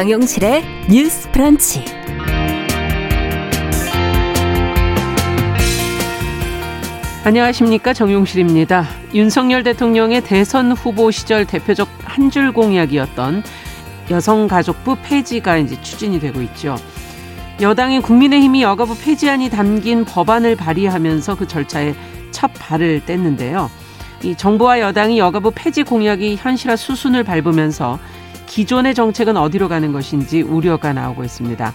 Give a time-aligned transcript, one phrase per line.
[0.00, 1.84] 정용실의 뉴스 프런치.
[7.22, 8.86] 안녕하십니까 정용실입니다.
[9.12, 13.42] 윤석열 대통령의 대선 후보 시절 대표적 한 줄 공약이었던
[14.10, 16.76] 여성가족부 폐지가 이제 추진이 되고 있죠.
[17.60, 21.94] 여당인 국민의힘이 여가부 폐지안이 담긴 법안을 발의하면서 그 절차에
[22.30, 23.68] 첫 발을 뗐는데요.
[24.22, 27.98] 이 정부와 여당이 여가부 폐지 공약이 현실화 수순을 밟으면서
[28.50, 31.72] 기존의 정책은 어디로 가는 것인지 우려가 나오고 있습니다.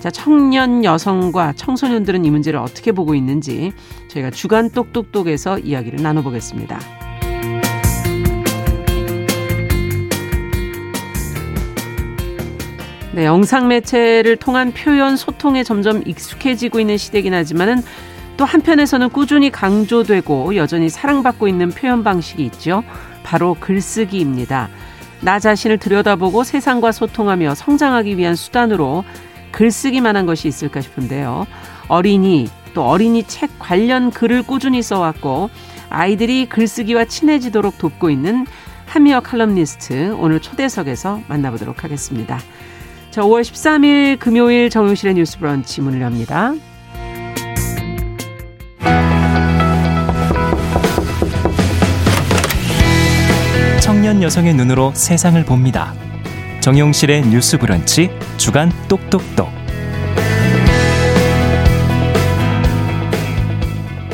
[0.00, 3.72] 자, 청년 여성과 청소년들은 이 문제를 어떻게 보고 있는지
[4.08, 6.78] 저희가 주간 똑똑똑에서 이야기를 나눠보겠습니다.
[13.12, 17.82] 네, 영상 매체를 통한 표현 소통에 점점 익숙해지고 있는 시대긴 하지만은
[18.36, 22.84] 또 한편에서는 꾸준히 강조되고 여전히 사랑받고 있는 표현 방식이 있죠.
[23.22, 24.68] 바로 글쓰기입니다.
[25.20, 29.04] 나 자신을 들여다보고 세상과 소통하며 성장하기 위한 수단으로
[29.52, 31.46] 글쓰기만 한 것이 있을까 싶은데요.
[31.88, 35.50] 어린이, 또 어린이 책 관련 글을 꾸준히 써왔고
[35.90, 38.46] 아이들이 글쓰기와 친해지도록 돕고 있는
[38.86, 42.38] 한미어 칼럼니스트 오늘 초대석에서 만나보도록 하겠습니다.
[43.10, 46.54] 자, 5월 13일 금요일 정용실의 뉴스 브런치 문을 엽니다.
[54.22, 55.92] 여성의 눈으로 세상을 봅니다.
[56.60, 59.48] 정용실의 뉴스 브런치 주간 똑똑똑.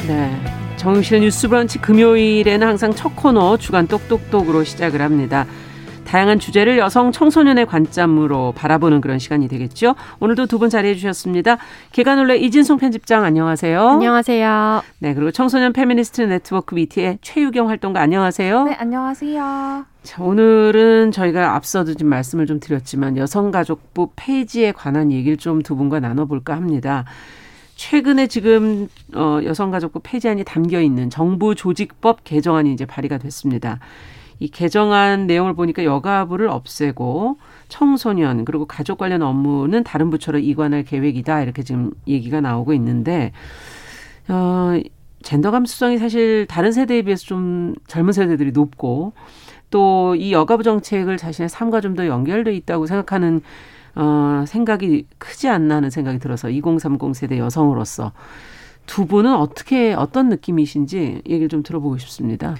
[0.06, 0.40] 네.
[0.76, 5.46] 정용실의 뉴스 브런치 금요일에는 항상 첫 코너 주간 똑똑똑으로 시작을 합니다.
[6.06, 9.96] 다양한 주제를 여성 청소년의 관점으로 바라보는 그런 시간이 되겠죠.
[10.20, 11.56] 오늘도 두 분 자리해 주셨습니다.
[11.90, 13.88] 계간홀로 이진송 편집장 안녕하세요.
[13.88, 14.82] 안녕하세요.
[15.00, 18.64] 네, 그리고 청소년 페미니스트 네트워크 위티의 최유경 활동가 안녕하세요.
[18.64, 19.95] 네, 안녕하세요.
[20.06, 25.98] 자, 오늘은 저희가 앞서도 좀 말씀을 좀 드렸지만 여성가족부 폐지에 관한 얘기를 좀 두 분과
[25.98, 27.04] 나눠볼까 합니다.
[27.74, 28.86] 최근에 지금
[29.16, 33.80] 어, 여성가족부 폐지안이 담겨 있는 정부 조직법 개정안이 이제 발의가 됐습니다.
[34.38, 37.38] 이 개정안 내용을 보니까 여가부를 없애고
[37.68, 43.32] 청소년 그리고 가족 관련 업무는 다른 부처로 이관할 계획이다 이렇게 지금 얘기가 나오고 있는데
[44.28, 44.78] 어
[45.22, 49.12] 젠더 감수성이 사실 다른 세대에 비해서 좀 젊은 세대들이 높고
[49.70, 53.40] 또 이 여가부 정책을 자신의 삶과 좀 더 연결돼 있다고 생각하는
[53.94, 58.12] 어 생각이 크지 않나 하는 생각이 들어서 2030 세대 여성으로서
[58.86, 62.56] 두 분은 어떻게 어떤 느낌이신지 얘기를 좀 들어보고 싶습니다.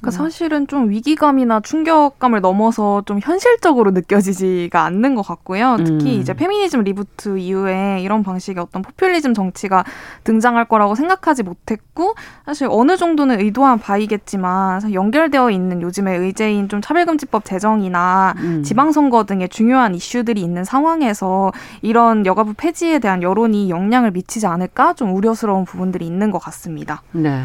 [0.00, 5.76] 그러니까 사실은 좀 위기감이나 충격감을 넘어서 좀 현실적으로 느껴지지가 않는 것 같고요.
[5.78, 6.20] 특히 음.
[6.20, 9.84] 이제 페미니즘 reboot 이후에 이런 방식의 어떤 포퓰리즘 정치가
[10.24, 12.14] 등장할 거라고 생각하지 못했고
[12.46, 18.62] 사실 어느 정도는 의도한 바이겠지만 연결되어 있는 요즘의 의제인 좀 차별금지법 제정이나 음.
[18.62, 25.14] 지방선거 등의 중요한 이슈들이 있는 상황에서 이런 여가부 폐지에 대한 여론이 영향을 미치지 않을까 좀
[25.14, 27.02] 우려스러운 부분들이 있는 것 같습니다.
[27.12, 27.44] 네.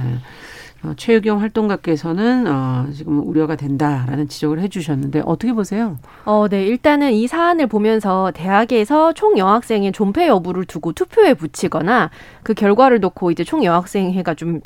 [0.86, 5.98] 어, 최유경 활동가께서는 어, 지금 우려가 된다라는 지적을 해주셨는데 어떻게 보세요?
[6.26, 6.66] 어, 네.
[6.66, 12.12] 일단은 이 사안을 보면서 대학에서 총 여학생의 존폐 여부를 두고 투표에 붙이거나
[12.44, 14.62] 그 결과를 놓고 이제 총 여학생회가 좀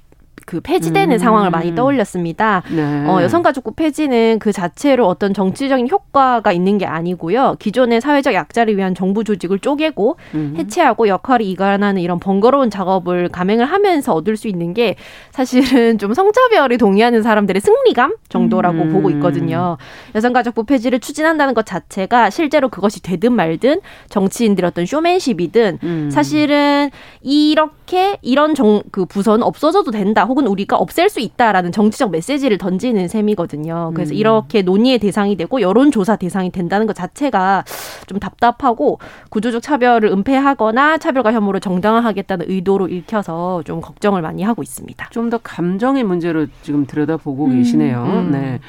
[0.49, 1.19] 그 폐지되는 음.
[1.19, 2.63] 상황을 많이 떠올렸습니다.
[2.71, 3.05] 네.
[3.05, 7.57] 어, 여성가족부 폐지는 그 자체로 어떤 정치적인 효과가 있는 게 아니고요.
[7.59, 10.55] 기존의 사회적 약자를 위한 정부 조직을 쪼개고 음.
[10.57, 14.95] 해체하고 역할을 이관하는 이런 번거로운 작업을 감행을 하면서 얻을 수 있는 게
[15.29, 18.89] 사실은 좀 성차별에 동의하는 사람들의 승리감 정도라고 음.
[18.91, 19.77] 보고 있거든요.
[20.15, 26.09] 여성가족부 폐지를 추진한다는 것 자체가 실제로 그것이 되든 말든 정치인들의 어떤 쇼맨십이든 음.
[26.11, 26.89] 사실은
[27.21, 27.78] 이렇게
[28.21, 33.91] 이런 정, 그 부서는 없어져도 된다 혹은 우리가 없앨 수 있다라는 정치적 메시지를 던지는 셈이거든요.
[33.95, 34.17] 그래서 음.
[34.17, 37.63] 이렇게 논의의 대상이 되고 여론조사 대상이 된다는 것 자체가
[38.07, 45.07] 좀 답답하고 구조적 차별을 은폐하거나 차별과 혐오를 정당화하겠다는 의도로 읽혀서 좀 걱정을 많이 하고 있습니다.
[45.11, 48.03] 좀 더 감정의 문제로 지금 들여다보고 음, 계시네요.
[48.03, 48.31] 음.
[48.31, 48.59] 네.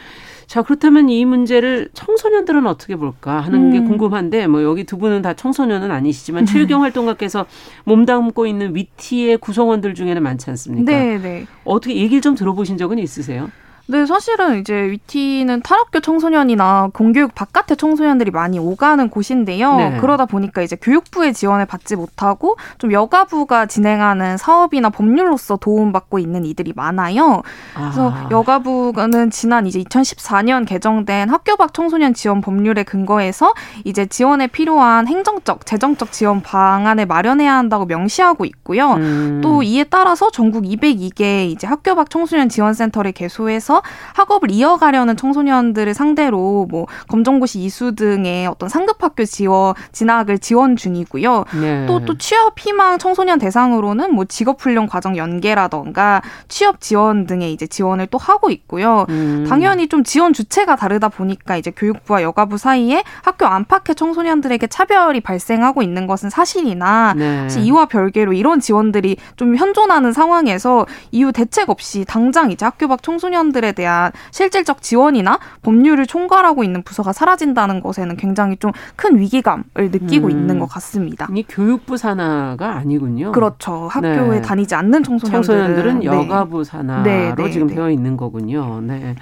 [0.51, 3.87] 자, 그렇다면 이 문제를 청소년들은 어떻게 볼까 하는 게 음.
[3.87, 7.47] 궁금한데, 뭐 여기 두 분은 다 청소년은 아니시지만, 최유경 활동가께서
[7.85, 10.91] 몸담고 있는 위티의 구성원들 중에는 많지 않습니까?
[10.91, 11.47] 네, 네.
[11.65, 13.49] 어떻게 얘기를 좀 들어보신 적은 있으세요?
[13.91, 19.77] 네, 사실은 이제 위티는 탈학교 청소년이나 공교육 바깥의 청소년들이 많이 오가는 곳인데요.
[19.77, 19.99] 네.
[20.01, 26.73] 그러다 보니까 이제 교육부의 지원을 받지 못하고 좀 여가부가 진행하는 사업이나 법률로서 도움받고 있는 이들이
[26.77, 27.43] 많아요.
[27.75, 28.29] 그래서 아.
[28.31, 35.67] 여가부는 지난 이제 2014년 개정된 학교 밖 청소년 지원 법률에 근거해서 이제 지원에 필요한 행정적,
[35.67, 38.93] 재정적 지원 방안을 마련해야 한다고 명시하고 있고요.
[38.93, 39.41] 음.
[39.43, 43.83] 또 이에 따라서 전국 202개 이제 학교 밖 청소년 지원센터를 개소해서 통해서
[44.15, 51.45] 학업을 이어가려는 청소년들을 상대로 뭐 검정고시 이수 등의 어떤 상급 학교 지원 진학을 지원 중이고요.
[51.61, 51.87] 네.
[51.87, 57.67] 또 또 취업 희망 청소년 대상으로는 뭐 직업 훈련 과정 연계라던가 취업 지원 등의 이제
[57.67, 59.07] 지원을 또 하고 있고요.
[59.11, 59.47] 음.
[59.49, 65.83] 당연히 좀 지원 주체가 다르다 보니까 이제 교육부와 여가부 사이에 학교 안팎의 청소년들에게 차별이 발생하고
[65.83, 67.47] 있는 것은 사실이나 네.
[67.59, 73.65] 이와 별개로 이런 지원들이 좀 현존하는 상황에서 이후 대책 없이 당장 이제 학교 밖 청소년들
[73.71, 80.27] 에 대한 실질적 지원이나 법률을 총괄하고 있는 부서가 사라진다는 것에는 굉장히 좀 큰 위기감을 느끼고
[80.27, 80.31] 음.
[80.31, 81.29] 있는 것 같습니다.
[81.35, 83.33] 이 교육부 산하가 아니군요.
[83.33, 83.89] 그렇죠.
[83.89, 84.43] 학교에 네.
[84.43, 86.07] 다니지 않는 청소년들은, 청소년들은 네.
[86.07, 87.75] 여가부 산하로 네, 네, 지금 네.
[87.75, 88.81] 되어 있는 거군요.
[88.83, 89.15] 네.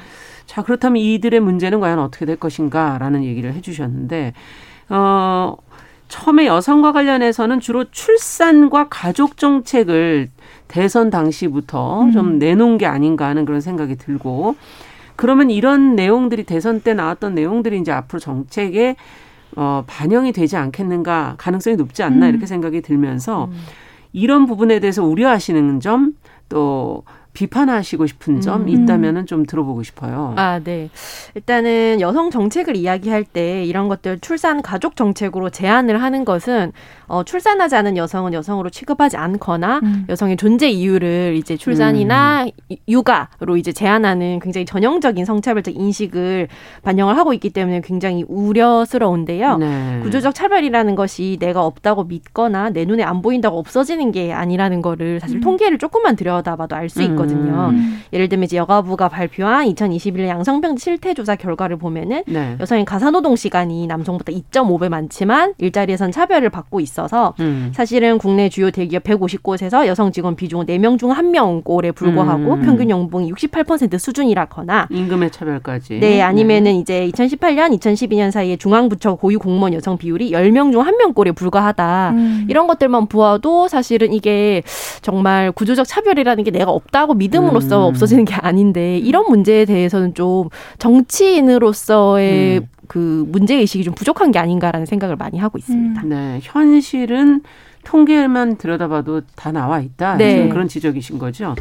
[0.47, 4.33] 자, 그렇다면 이들의 문제는 과연 어떻게 될 것인가라는 얘기를 해주셨는데,
[4.89, 5.55] 어,
[6.09, 10.29] 처음에 여성과 관련해서는 주로 출산과 가족 정책을
[10.67, 12.13] 대선 당시부터 음.
[12.13, 14.57] 좀 내놓은 게 아닌가 하는 그런 생각이 들고,
[15.17, 18.97] 그러면 이런 내용들이 대선 때 나왔던 내용들이 이제 앞으로 정책에
[19.57, 22.31] 어, 반영이 되지 않겠는가 가능성이 높지 않나 음.
[22.31, 23.53] 이렇게 생각이 들면서 음.
[24.13, 26.15] 이런 부분에 대해서 우려하시는 점
[26.49, 27.05] 또
[27.39, 28.69] 비판하시고 싶은 점 음.
[28.69, 30.35] 있다면은 좀 들어보고 싶어요.
[30.37, 30.91] 아, 네.
[31.37, 36.73] 일단은 여성 정책을 이야기할 때 이런 것들 출산 가족 정책으로 제안을 하는 것은
[37.07, 40.05] 어, 출산하지 않은 여성은 여성으로 취급하지 않거나 음.
[40.09, 42.77] 여성의 존재 이유를 이제 출산이나 음.
[42.89, 46.49] 육아로 이제 제한하는 굉장히 전형적인 성차별적 인식을
[46.83, 49.59] 반영을 하고 있기 때문에 굉장히 우려스러운데요.
[49.59, 50.01] 네.
[50.03, 55.37] 구조적 차별이라는 것이 내가 없다고 믿거나 내 눈에 안 보인다고 없어지는 게 아니라는 거를 사실
[55.37, 55.41] 음.
[55.41, 57.28] 통계를 조금만 들여다봐도 알 수 있거든요.
[57.35, 58.03] 음.
[58.13, 62.57] 예를 들면 이제 여가부가 발표한 2021년 양성병 실태 조사 결과를 보면은 네.
[62.61, 66.99] 여성의 가사노동 시간이 남성보다 2.5배 많지만 일자리에선 차별을 받고 있어.
[66.99, 67.71] 있어서 음.
[67.75, 72.63] 사실은 국내 주요 대기업 150곳에서 여성 직원 비중은 4명 중 1명 꼴에 불과하고 음.
[72.63, 76.01] 평균 연봉이 68% 수준이라거나 임금의 차별까지.
[76.01, 76.79] 네, 아니면은 네.
[76.79, 82.11] 이제 2018년, 2012년 사이에 중앙부처 고유 공무원 여성 비율이 10명 중 1명 꼴에 불과하다.
[82.11, 82.47] 음.
[82.49, 84.63] 이런 것들만 보아도 사실은 이게
[85.03, 87.89] 정말 구조적 차별이라는 게 내가 없다고 믿음으로써 음.
[87.89, 90.49] 없어지는 게 아닌데 이런 문제에 대해서는 좀
[90.79, 92.67] 정치인으로서의 음.
[92.87, 96.03] 그 문제 의식이 좀 부족한 게 아닌가라는 생각을 많이 하고 있습니다.
[96.03, 96.09] 음.
[96.09, 97.43] 네, 현실은
[97.85, 100.17] 통계만 들여다봐도 다 나와 있다.
[100.17, 100.37] 네.
[100.37, 101.55] 지금 그런 지적이신 거죠.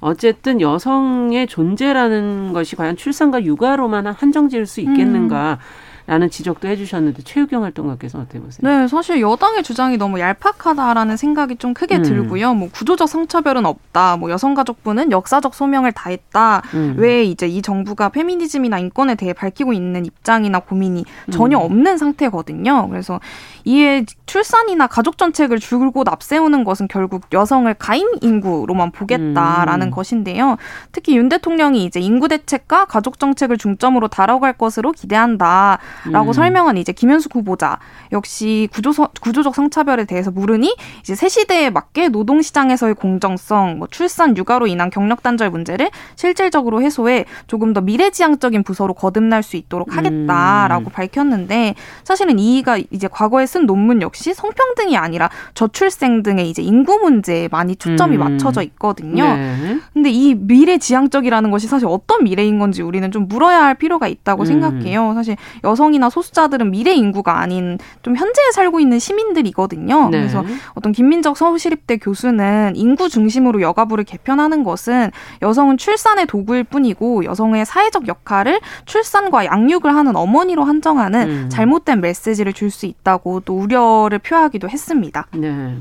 [0.00, 5.58] 어쨌든 여성의 존재라는 것이 과연 출산과 육아로만 한정 지을 수 있겠는가.
[5.60, 5.93] 음.
[6.06, 8.60] 라는 지적도 해주셨는데 최유경 활동가께서 어떻게 보세요?
[8.62, 12.02] 네, 사실 여당의 주장이 너무 얄팍하다라는 생각이 좀 크게 음.
[12.02, 12.52] 들고요.
[12.52, 14.18] 뭐 구조적 성차별은 없다.
[14.18, 16.62] 뭐 여성가족부는 역사적 소명을 다했다.
[16.74, 16.94] 음.
[16.98, 21.62] 왜 이제 이 정부가 페미니즘이나 인권에 대해 밝히고 있는 입장이나 고민이 전혀 음.
[21.62, 22.88] 없는 상태거든요.
[22.90, 23.18] 그래서
[23.64, 29.90] 이에 출산이나 가족 정책을 줄곧 앞세우는 것은 결국 여성을 가임 인구로만 보겠다라는 음.
[29.90, 30.58] 것인데요.
[30.92, 35.78] 특히 윤 대통령이 이제 인구 대책과 가족 정책을 중점으로 다뤄갈 것으로 기대한다
[36.10, 36.32] 라고 음.
[36.32, 37.78] 설명한 이제 김현숙 후보자
[38.12, 44.36] 역시 구조 구조적 성차별에 대해서 물으니 이제 새 시대에 맞게 노동 시장에서의 공정성, 뭐 출산
[44.36, 50.86] 육아로 인한 경력 단절 문제를 실질적으로 해소해 조금 더 미래지향적인 부서로 거듭날 수 있도록 하겠다라고
[50.86, 50.92] 음.
[50.92, 51.74] 밝혔는데
[52.04, 57.76] 사실은 이가 이제 과거에 쓴 논문 역시 성평등이 아니라 저출생 등의 이제 인구 문제에 많이
[57.76, 58.20] 초점이 음.
[58.20, 59.24] 맞춰져 있거든요.
[59.36, 59.78] 네.
[59.92, 64.46] 근데 이 미래지향적이라는 것이 사실 어떤 미래인 건지 우리는 좀 물어야 할 필요가 있다고 음.
[64.46, 65.12] 생각해요.
[65.14, 70.10] 사실 여성 이나 소수자들은 미래 인구가 아닌 좀 현재에 살고 있는 시민들이거든요.
[70.10, 70.18] 네.
[70.18, 75.10] 그래서 어떤 김민적 서울시립대 교수는 인구 중심으로 여가부를 개편하는 것은
[75.42, 81.48] 여성은 출산의 도구일 뿐이고 여성의 사회적 역할을 출산과 양육을 하는 어머니로 한정하는 음.
[81.50, 85.26] 잘못된 메시지를 줄 수 있다고 또 우려를 표하기도 했습니다.
[85.32, 85.76] 네.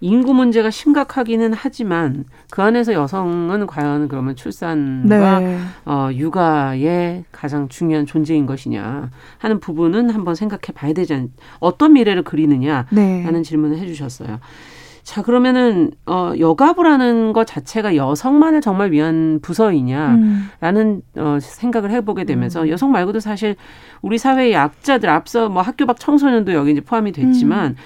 [0.00, 5.58] 인구 문제가 심각하기는 하지만 그 안에서 여성은 과연 그러면 출산과 네.
[5.84, 12.22] 어, 육아의 가장 중요한 존재인 것이냐 하는 부분은 한번 생각해 봐야 되지 않, 어떤 미래를
[12.22, 13.22] 그리느냐 네.
[13.24, 14.40] 하는 질문을 해 주셨어요.
[15.02, 20.22] 자 그러면은 어 여가부라는 것 자체가 여성만을 정말 위한 부서이냐라는
[20.62, 21.02] 음.
[21.16, 22.68] 어 생각을 해보게 되면서 음.
[22.68, 23.56] 여성 말고도 사실
[24.02, 27.76] 우리 사회의 약자들 앞서 뭐 학교 밖 청소년도 여기 이제 포함이 됐지만 음.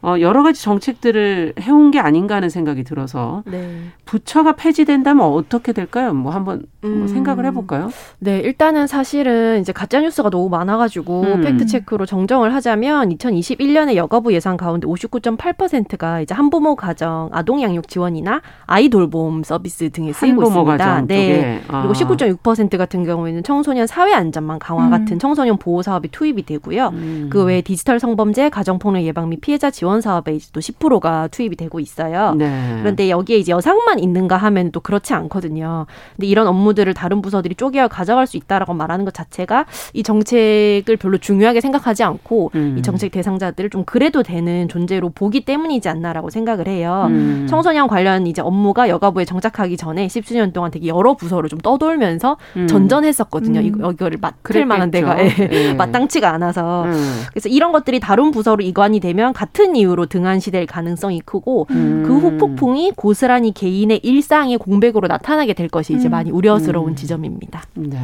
[0.00, 3.82] 어, 여러 가지 정책들을 해온 게 아닌가 하는 생각이 들어서 네.
[4.04, 6.14] 부처가 폐지된다면 어떻게 될까요?
[6.14, 7.08] 뭐 한번 뭐 음.
[7.08, 7.90] 생각을 해볼까요?
[8.20, 11.40] 네, 일단은 사실은 이제 가짜 뉴스가 너무 많아가지고 음.
[11.42, 18.40] 팩트 체크로 정정을 하자면 2021년에 여가부 예산 가운데 59.8%가 이제 한부모 가정 아동 양육 지원이나
[18.66, 21.06] 아이 돌봄 서비스 등에 쓰이고 있습니다.
[21.06, 21.82] 네, 아.
[21.82, 24.90] 그리고 19.6% 같은 경우에는 청소년 사회 안전망 강화 음.
[24.90, 26.90] 같은 청소년 보호 사업에 투입이 되고요.
[26.92, 27.28] 음.
[27.30, 31.56] 그외 디지털 성범죄, 가정 폭력 예방 및 피해자 지원 지원 사업에 이제 또 10%가 투입이
[31.56, 32.34] 되고 있어요.
[32.34, 32.76] 네.
[32.80, 35.86] 그런데 여기에 이제 여성만 있는가 하면 또 그렇지 않거든요.
[36.14, 39.64] 근데 이런 업무들을 다른 부서들이 쪼개어 가져갈 수 있다라고 말하는 것 자체가
[39.94, 42.76] 이 정책을 별로 중요하게 생각하지 않고 음.
[42.78, 47.06] 이 정책 대상자들을 좀 그래도 되는 존재로 보기 때문이지 않나라고 생각을 해요.
[47.08, 47.46] 음.
[47.48, 52.66] 청소년 관련 이제 업무가 여가부에 정착하기 전에 십수년 동안 되게 여러 부서를 좀 떠돌면서 음.
[52.66, 53.60] 전전했었거든요.
[53.60, 53.64] 음.
[53.64, 54.66] 이거 이거를 맡을.
[54.66, 55.30] 만한 데가 예.
[55.50, 55.72] 예.
[55.78, 57.22] 마땅치가 않아서 음.
[57.30, 62.02] 그래서 이런 것들이 다른 부서로 이관이 되면 같은 이유로 등한시될 가능성이 크고 음.
[62.06, 66.10] 그 후폭풍이 고스란히 개인의 일상의 공백으로 나타나게 될 것이 이제 음.
[66.10, 66.96] 많이 우려스러운 음.
[66.96, 67.62] 지점입니다.
[67.74, 67.98] 네.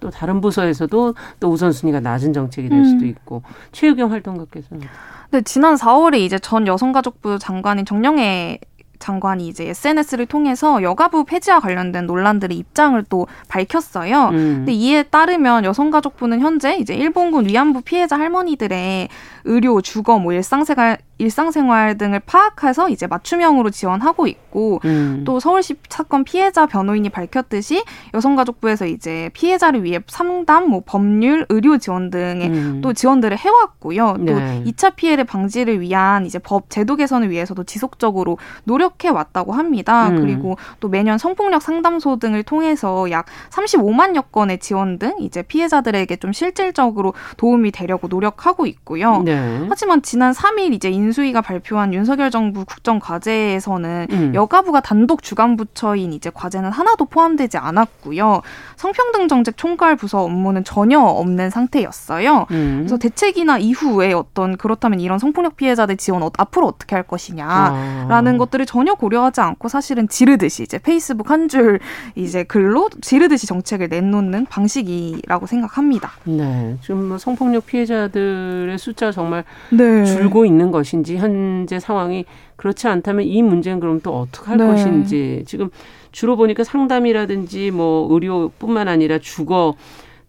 [0.00, 2.84] 또 다른 부서에서도 또 우선순위가 낮은 정책이 될 음.
[2.84, 4.86] 수도 있고 최유경 활동가께서는
[5.30, 8.58] 네, 지난 4월에 이제 전 여성가족부 장관인 정영애
[9.04, 14.28] 장관이 이제 SNS를 통해서 여가부 폐지와 관련된 논란들의 입장을 또 밝혔어요.
[14.28, 14.54] 음.
[14.58, 19.08] 근데 이에 따르면 여성가족부는 현재 이제 일본군 위안부 피해자 할머니들의
[19.44, 25.22] 의료, 주거, 뭐 일상생활 일상생활 등을 파악해서 이제 맞춤형으로 지원하고 있고 음.
[25.24, 32.10] 또 서울시 사건 피해자 변호인이 밝혔듯이 여성가족부에서 이제 피해자를 위해 상담, 뭐 법률, 의료 지원
[32.10, 32.80] 등의 음.
[32.82, 34.16] 또 지원들을 해왔고요.
[34.18, 34.62] 또 네.
[34.66, 40.08] 2차 피해를 방지를 위한 이제 법 제도 개선을 위해서도 지속적으로 노력해 왔다고 합니다.
[40.08, 40.20] 음.
[40.20, 46.32] 그리고 또 매년 성폭력 상담소 등을 통해서 약 35만여 건의 지원 등 이제 피해자들에게 좀
[46.32, 49.22] 실질적으로 도움이 되려고 노력하고 있고요.
[49.22, 49.66] 네.
[49.68, 54.32] 하지만 지난 3일 이제 인 수위가 발표한 윤석열 정부 국정 과제에서는 음.
[54.34, 58.42] 여가부가 단독 주관 부처인 이제 과제는 하나도 포함되지 않았고요.
[58.76, 62.46] 성평등 정책 총괄 부서 업무는 전혀 없는 상태였어요.
[62.50, 62.76] 음.
[62.80, 67.46] 그래서 대책이나 이후에 어떤 그렇다면 이런 성폭력 피해자들 지원 어, 앞으로 어떻게 할 것이냐.
[67.48, 68.06] 아.
[68.08, 71.78] 라는 것들을 전혀 고려하지 않고 사실은 지르듯이 이제 페이스북 한 줄
[72.14, 76.12] 이제 글로 지르듯이 정책을 내놓는 방식이라고 생각합니다.
[76.24, 76.76] 네.
[76.80, 80.04] 지금 뭐 성폭력 피해자들의 숫자가 정말 네.
[80.04, 82.24] 줄고 있는 것 인지 현재 상황이
[82.56, 84.66] 그렇지 않다면 이 문제는 그럼 또 어떻게 할 네.
[84.66, 85.68] 것인지 지금
[86.12, 89.74] 주로 보니까 상담이라든지 뭐 의료뿐만 아니라 주거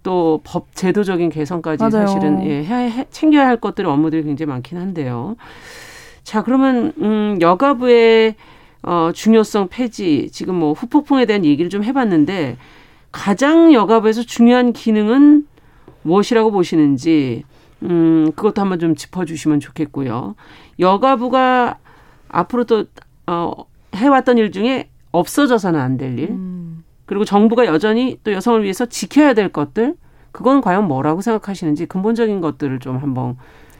[0.03, 2.05] 또 법 제도적인 개선까지 맞아요.
[2.07, 5.35] 사실은 예, 해- 해- 챙겨야 할 것들이 업무들이 굉장히 많긴 한데요.
[6.23, 8.35] 자 그러면 음 여가부의
[8.83, 12.57] 어 중요성 폐지 지금 뭐 후폭풍에 대한 얘기를 좀 해봤는데
[13.11, 15.47] 가장 여가부에서 중요한 기능은
[16.03, 17.43] 무엇이라고 보시는지
[17.83, 20.35] 음 그것도 한번 좀 짚어주시면 좋겠고요.
[20.79, 21.77] 여가부가
[22.29, 22.85] 앞으로 또
[23.27, 23.51] 어,
[23.95, 26.29] 해왔던 일 중에 없어져서는 안 될 일.
[26.31, 26.83] 음.
[27.05, 29.95] 그리고 정부가 여전히 또 여성을 위해서 지켜야 될 것들
[30.31, 33.37] 그건 과연 뭐라고 생각하시는지 근본적인 것들을 좀 한번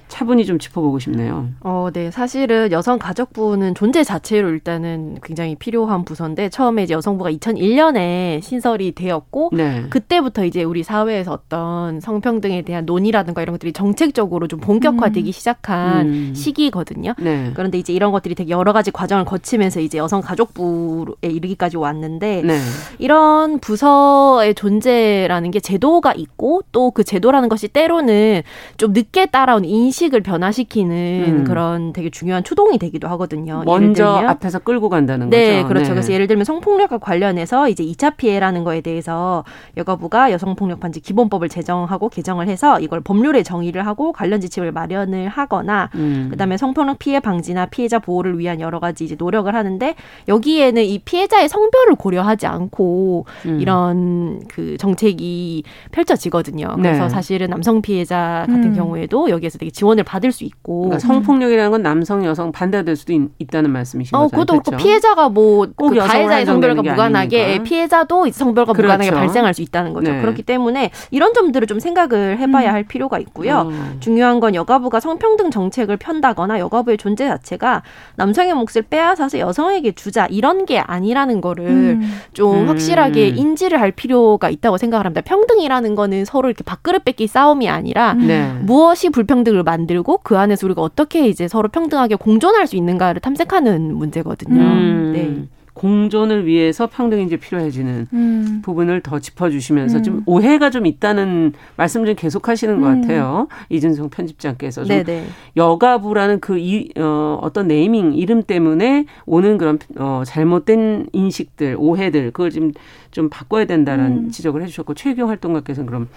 [0.08, 1.50] 차분히 좀 짚어보고 싶네요.
[1.62, 2.10] 어, 네.
[2.10, 9.52] 사실은 여성 가족부는 존재 자체로 일단은 굉장히 필요한 부서인데 처음에 이제 여성부가 2001년에 신설이 되었고
[9.54, 9.86] 네.
[9.90, 15.32] 그때부터 이제 우리 사회에서 어떤 성평등에 대한 논의라든가 이런 것들이 정책적으로 좀 본격화되기 음.
[15.32, 16.34] 시작한 음.
[16.36, 17.14] 시기거든요.
[17.20, 17.52] 네.
[17.54, 22.60] 그런데 이제 이런 것들이 되게 여러 가지 과정을 거치면서 이제 여성 가족부에 이르기까지 왔는데 네.
[23.00, 28.42] 이런 부서의 존재라는 게 제도가 있고 또 그 제도라는 것이 때로는
[28.78, 31.44] 좀 늦게 따라온 인식 을 변화시키는 음.
[31.46, 33.64] 그런 되게 중요한 추동이 되기도 하거든요.
[33.66, 35.68] 먼저 들면 앞에서 끌고 간다는 네, 거죠.
[35.70, 35.90] 그렇죠.
[35.92, 39.46] 그래서 예를 들면 성폭력과 관련해서 이제 2차 피해라는 거에 대해서
[39.78, 45.90] 여가부가 여성폭력 반지 기본법을 제정하고 개정을 해서 이걸 법률에 정의를 하고 관련 지침을 마련을 하거나
[45.96, 46.28] 음.
[46.30, 49.96] 그다음에 성폭력 피해 방지나 피해자 보호를 위한 여러 가지 이제 노력을 하는데
[50.28, 53.60] 여기에는 이 피해자의 성별을 고려하지 않고 음.
[53.62, 56.75] 이런 그 정책이 펼쳐지거든요.
[56.75, 57.10] 그래서 네.
[57.10, 58.75] 사실은 남성 피해자 같은 음.
[58.75, 63.13] 경우에도 여기에서 되게 지원 을 받을 수 있고 그러니까 성폭력이라는 건 남성, 여성 반대될 수도
[63.13, 64.32] 있, 다는 말씀이신 어, 거죠.
[64.32, 64.84] 그것도 그렇고?
[64.84, 67.63] 피해자가 뭐꼭그 가해자의 성별과 무관하게 아니니까.
[67.63, 68.94] 피해자도 성별과 그렇죠.
[68.94, 70.12] 무관하게 발생할 수 있다는 거죠.
[70.12, 70.22] 네.
[70.22, 73.70] 그렇기 때문에 이런 점들을 좀 생각을 해봐야 할 필요가 있고요.
[73.72, 73.96] 어.
[74.00, 77.84] 중요한 건 여가부가 성평등 정책을 편다거나 여가부의 존재 자체가
[78.15, 82.20] 남성의 몫을 빼앗아서 여성에게 주자 이런 게 아니라는 거를 음.
[82.34, 82.68] 좀 음.
[82.68, 85.22] 확실하게 인지를 할 필요가 있다고 생각을 합니다.
[85.22, 88.27] 평등이라는 거는 서로 이렇게 밥그릇 뺏기 싸움이 아니라 음.
[88.27, 88.51] 네.
[88.62, 93.94] 무엇이 불평등을 만 들고 그 안에서 우리가 어떻게 이제 서로 평등하게 공존할 수 있는가를 탐색하는
[93.94, 94.62] 문제거든요.
[94.62, 95.12] 음.
[95.13, 95.48] 네.
[95.75, 98.62] 공존을 위해서 평등이 이제 필요해지는 음.
[98.63, 100.03] 부분을 더 짚어주시면서 음.
[100.03, 103.01] 좀 오해가 좀 있다는 말씀 좀 계속하시는 것 음.
[103.01, 103.48] 같아요.
[103.70, 105.25] 이준성 편집장께서 좀 네네.
[105.58, 112.51] 여가부라는 그 이, 어, 어떤 네이밍 이름 때문에 오는 그런 어, 잘못된 인식들, 오해들 그걸
[112.51, 112.72] 좀,
[113.12, 114.29] 좀 바꿔야 된다라는 음.
[114.32, 116.08] 지적을 해주셨고 최경 활동가께서는 그럼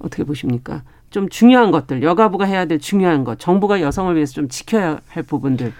[0.00, 0.82] 어떻게 보십니까?
[1.10, 5.72] 좀 중요한 것들, 여가부가 해야 될 중요한 것, 정부가 여성을 위해서 좀 지켜야 할 부분들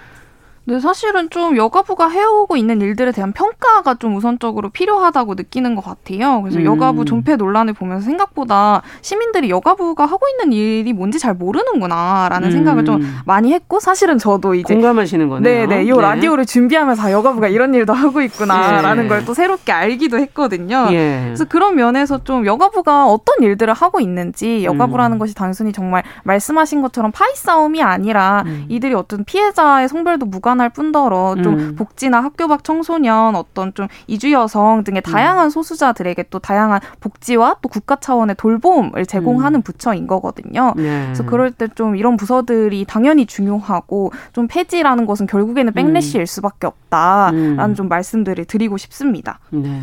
[0.65, 6.43] 네, 사실은 좀 여가부가 해오고 있는 일들에 대한 평가가 좀 우선적으로 필요하다고 느끼는 것 같아요.
[6.43, 6.65] 그래서 음.
[6.65, 12.53] 여가부 존폐 논란을 보면서 생각보다 시민들이 여가부가 하고 있는 일이 뭔지 잘 모르는구나라는 음.
[12.53, 15.67] 생각을 좀 많이 했고 사실은 저도 이제 공감하시는 거네요.
[15.67, 16.01] 네네, 이 네.
[16.01, 19.09] 라디오를 준비하면서 여가부가 이런 일도 하고 있구나라는 예.
[19.09, 20.89] 걸또 새롭게 알기도 했거든요.
[20.91, 21.23] 예.
[21.25, 25.19] 그래서 그런 면에서 좀 여가부가 어떤 일들을 하고 있는지 여가부라는 음.
[25.19, 28.67] 것이 단순히 정말 말씀하신 것처럼 파이 싸움이 아니라 음.
[28.69, 31.75] 이들이 어떤 피해자의 성별도 무관 할 뿐더러 좀 음.
[31.77, 35.51] 복지나 학교 밖 청소년 어떤 좀 이주 여성 등의 다양한 음.
[35.51, 39.63] 소수자들에게 또 다양한 복지와 또 국가 차원의 돌봄을 제공하는 음.
[39.63, 40.73] 부처인 거거든요.
[40.77, 41.05] 네.
[41.07, 46.27] 그래서 그럴 때 좀 이런 부서들이 당연히 중요하고 좀 폐지라는 것은 결국에는 백래시일 음.
[46.27, 47.75] 수밖에 없다라는 음.
[47.75, 49.39] 좀 말씀들을 드리고 싶습니다.
[49.51, 49.81] 네.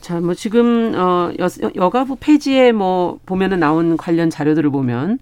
[0.00, 5.18] 자, 뭐 지금 어 여, 여가부 폐지에 뭐 보면은 나온 관련 자료들을 보면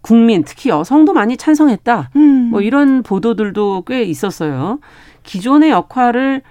[0.00, 2.10] 국민 특히 여성도 많이 찬성했다.
[2.16, 2.48] 음.
[2.50, 4.78] 뭐 이런 보도들도 꽤 있었어요.
[5.22, 6.42] 기존의 역할을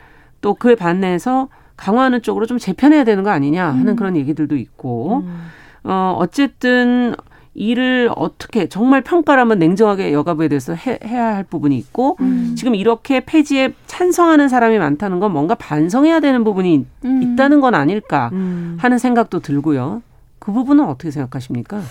[0.42, 3.96] 또 그에 반해서 강화하는 쪽으로 좀 재편해야 되는 거 아니냐 하는 음.
[3.96, 5.48] 그런 얘기들도 있고 음.
[5.84, 7.16] 어 어쨌든
[7.54, 12.54] 일을 어떻게 정말 평가를 한번 냉정하게 여가부에 대해서 해, 해야 할 부분이 있고 음.
[12.56, 17.24] 지금 이렇게 폐지에 찬성하는 사람이 많다는 건 뭔가 반성해야 되는 부분이 음.
[17.24, 18.78] 있다는 건 아닐까 음.
[18.80, 20.04] 하는 생각도 들고요.
[20.38, 21.82] 그 부분은 어떻게 생각하십니까?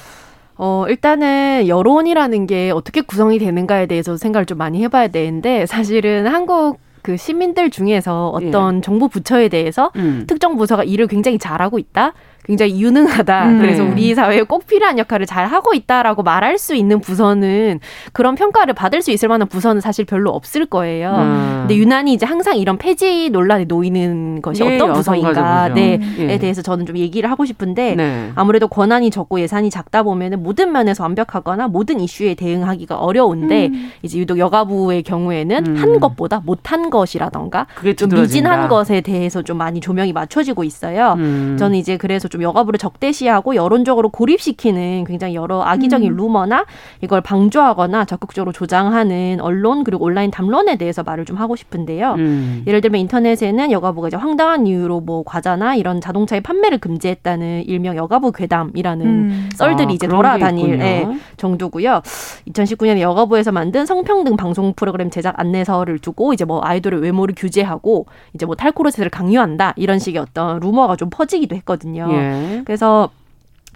[0.58, 6.78] 어, 일단은 여론이라는 게 어떻게 구성이 되는가에 대해서 생각을 좀 많이 해봐야 되는데 사실은 한국
[7.02, 8.80] 그 시민들 중에서 어떤 예.
[8.80, 10.25] 정부 부처에 대해서 음.
[10.26, 12.14] 특정 부서가 일을 굉장히 잘하고 있다.
[12.46, 13.48] 굉장히 유능하다.
[13.48, 13.58] 음.
[13.60, 17.80] 그래서 우리 사회에 꼭 필요한 역할을 잘 하고 있다라고 말할 수 있는 부서는
[18.12, 21.10] 그런 평가를 받을 수 있을 만한 부서는 사실 별로 없을 거예요.
[21.10, 21.56] 음.
[21.62, 26.38] 근데 유난히 이제 항상 이런 폐지 논란에 놓이는 것이 예, 어떤 부서인가 네에 예.
[26.38, 28.30] 대해서 저는 좀 얘기를 하고 싶은데 네.
[28.36, 33.90] 아무래도 권한이 적고 예산이 작다 보면은 모든 면에서 완벽하거나 모든 이슈에 대응하기가 어려운데 음.
[34.02, 35.76] 이제 유독 여가부의 경우에는 음.
[35.76, 41.14] 한 것보다 못한 것이라던가 좀 미진한 것에 대해서 좀 많이 조명이 맞춰지고 있어요.
[41.18, 41.56] 음.
[41.58, 46.16] 저는 이제 그래서 좀좀 여가부를 적대시하고 여론적으로 고립시키는 굉장히 여러 악의적인 음.
[46.16, 46.66] 루머나
[47.00, 52.14] 이걸 방조하거나 적극적으로 조장하는 언론 그리고 온라인 담론에 대해서 말을 좀 하고 싶은데요.
[52.19, 52.62] 음.
[52.66, 58.33] 예를 들면 인터넷에는 여가부가 이제 황당한 이유로 뭐 과자나 이런 자동차의 판매를 금지했다는 일명 여가부
[58.33, 59.49] 괴담이라는 음.
[59.55, 62.03] 썰들이 아, 이제 돌아다닐 예, 정도고요.
[62.49, 68.44] 2019년에 여가부에서 만든 성평등 방송 프로그램 제작 안내서를 두고 이제 뭐 아이돌의 외모를 규제하고 이제
[68.44, 72.09] 뭐 탈코르셋을 강요한다 이런 식의 어떤 루머가 좀 퍼지기도 했거든요.
[72.11, 72.25] 예.
[72.28, 72.62] 네.
[72.64, 73.10] 그래서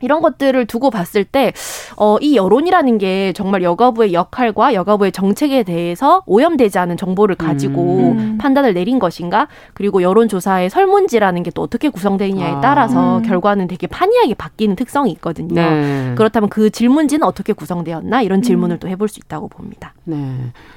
[0.03, 1.53] 이런 것들을 두고 봤을 때,
[1.99, 8.39] 어, 이 여론이라는 게 정말 여가부의 역할과 여가부의 정책에 대해서 오염되지 않은 정보를 가지고 음.
[8.41, 9.49] 판단을 내린 것인가?
[9.75, 12.61] 그리고 여론조사의 설문지라는 게 또 어떻게 구성되느냐에 아.
[12.63, 13.23] 따라서 음.
[13.25, 15.55] 결과는 되게 판이하게 바뀌는 특성이 있거든요.
[15.61, 16.15] 네.
[16.17, 18.23] 그렇다면 그 질문지는 어떻게 구성되었나?
[18.23, 18.79] 이런 질문을 음.
[18.79, 19.93] 또 해볼 수 있다고 봅니다.
[20.05, 20.17] 네.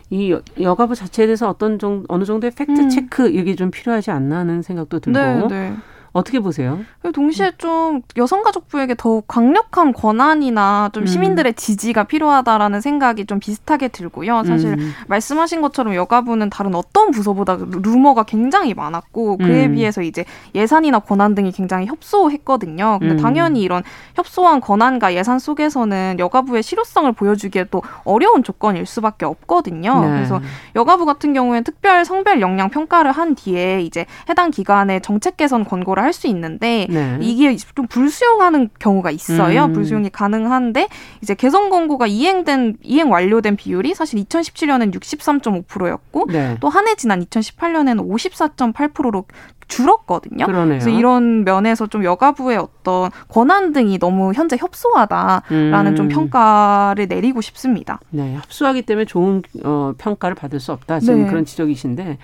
[0.10, 2.90] 이 여 가부 자체에 대해서 어떤 정, 어느 정도의 팩트 음.
[2.90, 5.18] 체크 이게 좀 필요하지 않나 하는 생각도 들고.
[5.18, 5.74] 네, 네.
[6.14, 6.80] 어떻게 보세요?
[7.12, 11.08] 동시에 좀 여성가족부에게 더욱 강력한 권한이나 좀 음.
[11.08, 14.44] 시민들의 지지가 필요하다라는 생각이 좀 비슷하게 들고요.
[14.46, 14.94] 사실 음.
[15.08, 19.74] 말씀하신 것처럼 여가부는 다른 어떤 부서보다 루머가 굉장히 많았고 그에 음.
[19.74, 20.24] 비해서 이제
[20.54, 23.00] 예산이나 권한 등이 굉장히 협소했거든요.
[23.00, 23.20] 근데 음.
[23.20, 23.82] 당연히 이런
[24.16, 30.02] 협소한 권한과 예산 속에서는 여가부의 실효성을 보여주기에 또 어려운 조건일 수밖에 없거든요.
[30.02, 30.10] 네.
[30.12, 30.42] 그래서
[30.76, 36.03] 여가부 같은 경우에는 특별 성별 역량 평가를 한 뒤에 이제 해당 기관의 정책 개선 권고를
[36.04, 37.18] 할 수 있는데 네.
[37.22, 39.66] 이게 좀 불수용하는 경우가 있어요.
[39.66, 39.74] 음.
[39.74, 40.88] 불수용이 가능한데
[41.22, 46.58] 이제 개선 권고가 이행된 이행 완료된 비율이 사실 2017년엔 63.5%였고 네.
[46.60, 49.26] 또한 해 지난 2018년에는 54.8%로
[49.68, 50.46] 줄었거든요.
[50.46, 50.80] 그러네요.
[50.80, 55.96] 그래서 이런 면에서 좀 여가부의 어떤 권한 등이 너무 현재 협소하다라는 음.
[55.96, 58.00] 좀 평가를 내리고 싶습니다.
[58.10, 61.00] 네, 협소하기 때문에 좋은 어, 평가를 받을 수 없다.
[61.00, 61.30] 지금 네.
[61.30, 62.18] 그런 지적이신데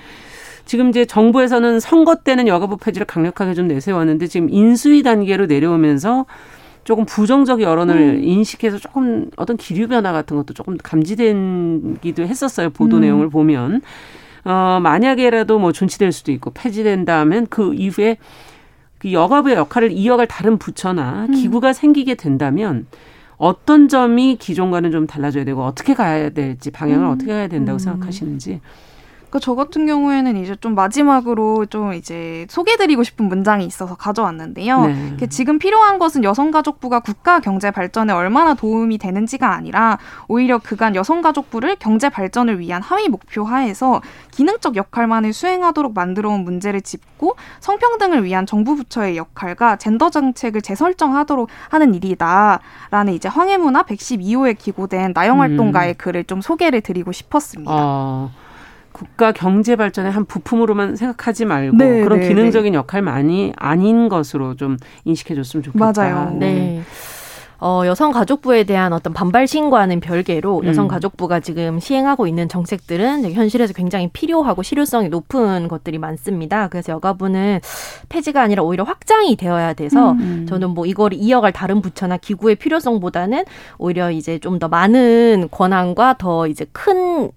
[0.70, 6.28] 지금 이제 정부에서는 선거 때는 여가부 폐지를 강력하게 좀 내세웠는데 지금 인수위 단계로 내려오면서
[6.84, 8.24] 조금 부정적 여론을 음.
[8.24, 12.70] 인식해서 조금 어떤 기류 변화 같은 것도 조금 감지된기도 했었어요.
[12.70, 13.02] 보도 음.
[13.02, 13.82] 내용을 보면.
[14.46, 18.18] 어, 만약에라도 뭐 존치될 수도 있고 폐지된다면 그 이후에
[19.00, 21.34] 그 여가부의 역할을 이어갈 다른 부처나 음.
[21.34, 22.86] 기구가 생기게 된다면
[23.38, 27.12] 어떤 점이 기존과는 좀 달라져야 되고 어떻게 가야 될지 방향을 음.
[27.12, 27.80] 어떻게 가야 된다고 음.
[27.80, 28.62] 생각하시는지
[29.30, 34.88] 그러니까 저 같은 경우에는 이제 좀 마지막으로 좀 이제 소개드리고 싶은 문장이 있어서 가져왔는데요.
[34.88, 35.18] 네.
[35.30, 42.10] 지금 필요한 것은 여성가족부가 국가 경제 발전에 얼마나 도움이 되는지가 아니라 오히려 그간 여성가족부를 경제
[42.10, 49.16] 발전을 위한 하위 목표 하에서 기능적 역할만을 수행하도록 만들어온 문제를 짚고 성평등을 위한 정부 부처의
[49.16, 55.96] 역할과 젠더 정책을 재설정하도록 하는 일이다라는 이제 황해문화 112호에 기고된 나영활동가의 음.
[55.98, 57.72] 글을 좀 소개를 드리고 싶었습니다.
[57.72, 58.32] 어.
[58.92, 64.78] 국가 경제 발전의 한 부품으로만 생각하지 말고 네, 그런 네, 기능적인 역할만이 아닌 것으로 좀
[65.06, 65.92] 인식해 줬으면 좋겠다.
[65.96, 66.36] 맞아요.
[66.38, 66.82] 네.
[67.62, 70.66] 어, 여성가족부에 대한 어떤 반발 신고와는 별개로 음.
[70.66, 76.70] 여성가족부가 지금 시행하고 있는 정책들은 현실에서 굉장히 필요하고 실효성이 높은 것들이 많습니다.
[76.70, 77.60] 그래서 여가부는
[78.08, 80.46] 폐지가 아니라 오히려 확장이 되어야 돼서 음.
[80.48, 83.44] 저는 뭐 이걸 이어갈 다른 부처나 기구의 필요성보다는
[83.78, 87.30] 오히려 이제 좀 더 많은 권한과 더 이제 큰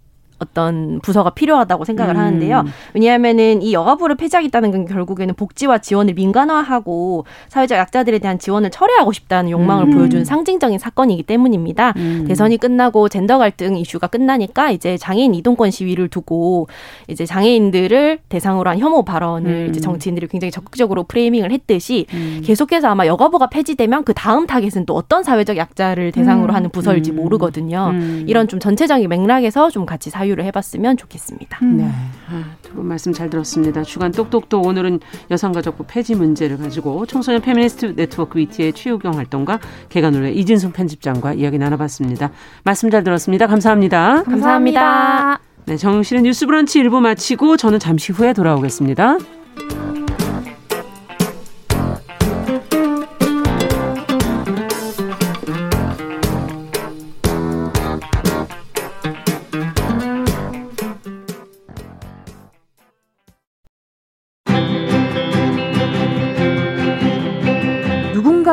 [0.43, 2.21] 어떤 부서가 필요하다고 생각을 음.
[2.21, 2.65] 하는데요.
[2.95, 9.51] 왜냐하면은 이 여가부를 폐지하겠다는 건 결국에는 복지와 지원을 민간화하고 사회적 약자들에 대한 지원을 철회하고 싶다는
[9.51, 9.91] 욕망을 음.
[9.93, 11.95] 보여주는 상징적인 사건이기 때문입니다.
[11.97, 12.25] 음.
[12.29, 16.69] 대선이 끝나고 젠더 갈등 이슈가 끝나니까 이제 장애인 이동권 시위를 두고
[17.09, 19.71] 이제 장애인들을 대상으로 한 혐오 발언을 음.
[19.71, 22.43] 이제 정치인들이 굉장히 적극적으로 framing을 했듯이 음.
[22.45, 26.57] 계속해서 아마 여가부가 폐지되면 그 다음 타겟은 또 어떤 사회적 약자를 대상으로 음.
[26.57, 27.17] 하는 부서일지 음.
[27.17, 27.91] 모르거든요.
[27.93, 28.25] 음.
[28.27, 31.59] 이런 좀 전체적인 맥락에서 좀 같이 사유를 해봤으면 좋겠습니다.
[31.64, 31.90] 네.
[32.31, 33.83] 아, 두분 말씀 잘 들었습니다.
[33.83, 40.73] 주간 똑똑똑 오늘은 여성가족부 폐지 문제를 가지고 청소년 페미니스트 네트워크 위티의 최유경 활동가 계간홀로 이진송
[40.73, 42.31] 편집장과 이야기 나눠봤습니다.
[42.64, 43.47] 말씀 잘 들었습니다.
[43.47, 44.23] 감사합니다.
[44.23, 45.40] 감사합니다.
[45.66, 49.18] 네, 정실의 뉴스 브런치 일부 마치고 저는 잠시 후에 돌아오겠습니다.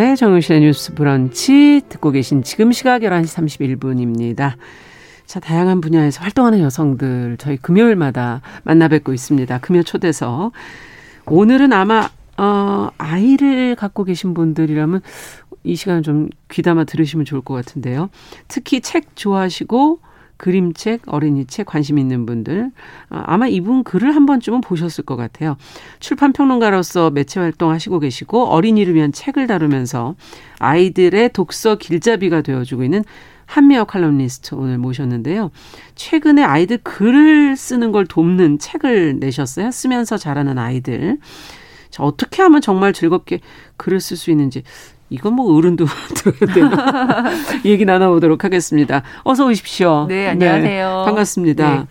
[0.00, 4.54] 네, 정용실의 뉴스 브런치 듣고 계신 지금 시각 11시 31분입니다.
[5.26, 9.58] 자, 다양한 분야에서 활동하는 여성들 저희 금요일마다 만나 뵙고 있습니다.
[9.58, 10.52] 금요 초대석.
[11.26, 12.08] 오늘은 아마
[12.38, 15.02] 어, 아이를 갖고 계신 분들이라면
[15.64, 18.08] 이 시간을 좀 귀담아 들으시면 좋을 것 같은데요.
[18.48, 20.00] 특히 책 좋아하시고
[20.40, 22.70] 그림책, 어린이책 관심 있는 분들
[23.10, 25.58] 아, 아마 이분 글을 한 번쯤은 보셨을 것 같아요.
[25.98, 30.14] 출판 평론가로서 매체 활동하시고 계시고 어린이를 위한 책을 다루면서
[30.58, 33.04] 아이들의 독서 길잡이가 되어주고 있는
[33.44, 35.50] 한미어 칼럼니스트 오늘 모셨는데요.
[35.94, 39.70] 최근에 아이들 글을 쓰는 걸 돕는 책을 내셨어요.
[39.70, 41.18] 쓰면서 자라는 아이들.
[41.90, 43.40] 자, 어떻게 하면 정말 즐겁게
[43.76, 44.62] 글을 쓸 수 있는지
[45.10, 47.24] 이건 뭐 어른도 들어야 되나
[47.66, 49.02] 얘기 나눠보도록 하겠습니다.
[49.24, 50.06] 어서 오십시오.
[50.08, 51.02] 네, 안녕하세요.
[51.04, 51.74] 반갑습니다.
[51.74, 51.86] 네.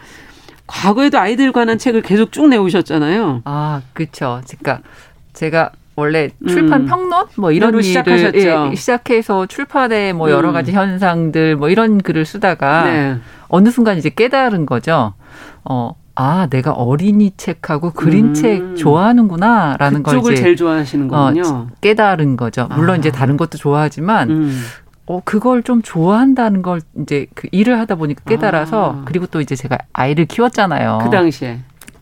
[0.66, 3.42] 과거에도 아이들 관한 책을 계속 쭉 내오셨잖아요.
[3.46, 4.42] 아, 그렇죠.
[4.48, 4.88] 그러니까
[5.34, 6.86] 제가 원래 출판 음.
[6.86, 8.70] 평론 뭐 이런 일을 시작하셨죠.
[8.72, 10.54] 예, 시작해서 출판에 뭐 여러 음.
[10.54, 13.18] 가지 현상들 뭐 이런 글을 쓰다가 네.
[13.50, 15.14] 어느 순간 이제 깨달은 거죠.
[15.66, 18.76] 어, 아, 내가 어린이 책하고 그림책 음.
[18.76, 21.44] 좋아하는구나 라는 걸 그쪽을 이제 제일 좋아하시는 거군요.
[21.46, 22.68] 어, 깨달은 거죠.
[22.76, 22.98] 물론 아.
[22.98, 24.62] 이제 다른 것도 좋아하지만 음.
[25.06, 29.02] 어, 그걸 좀 좋아한다는 걸 이제 그 일을 하다 보니까 깨달아서 아.
[29.06, 31.00] 그리고 또 이제 제가 아이를 키웠잖아요.
[31.04, 31.60] 그 당시에.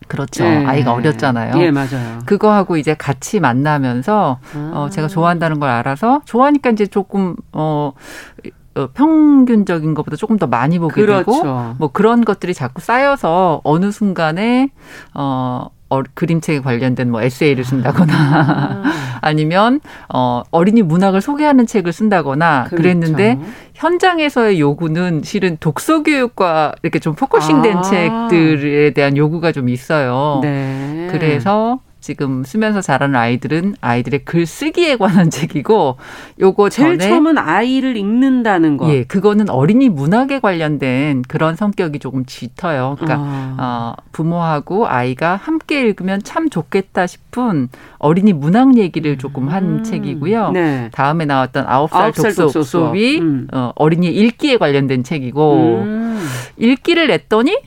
[0.08, 0.42] 그렇죠.
[0.42, 0.66] 네.
[0.66, 1.62] 아이가 어렸잖아요.
[1.62, 2.18] 예, 맞아요.
[2.24, 4.72] 그거하고 이제 같이 만나면서 아.
[4.74, 8.48] 어 제가 좋아한다는 걸 알아서 좋아하니까 이제 조금 어, 어
[8.86, 11.74] 평균적인 것보다 조금 더 많이 보게 되고 그렇죠.
[11.78, 14.70] 뭐 그런 것들이 자꾸 쌓여서 어느 순간에
[15.14, 18.82] 어 어, 그림책에 관련된 뭐 에세이를 쓴다거나 아.
[19.22, 19.80] 아니면
[20.12, 22.76] 어 어린이 문학을 소개하는 책을 쓴다거나 그렇죠.
[22.76, 23.38] 그랬는데
[23.74, 27.82] 현장에서의 요구는 실은 독서 교육과 이렇게 좀 포커싱된 아.
[27.82, 30.40] 책들에 대한 요구가 좀 있어요.
[30.42, 31.08] 네.
[31.10, 35.96] 그래서 지금 쓰면서 자라는 아이들은 아이들의 글쓰기에 관한 책이고
[36.40, 38.88] 요거 제일 처음은 아이를 읽는다는 거.
[38.90, 42.96] 예, 그거는 어린이 문학에 관련된 그런 성격이 조금 짙어요.
[42.98, 43.94] 그러니까 아.
[43.98, 49.84] 어, 부모하고 아이가 함께 읽으면 참 좋겠다 싶은 어린이 문학 얘기를 조금 한 음.
[49.84, 50.50] 책이고요.
[50.52, 50.90] 네.
[50.92, 52.64] 다음에 나왔던 아홉 살 독서 독서 수업.
[52.64, 53.48] 수업이 음.
[53.52, 56.28] 어, 어린이 읽기에 관련된 책이고 음.
[56.56, 57.58] 읽기를 냈더니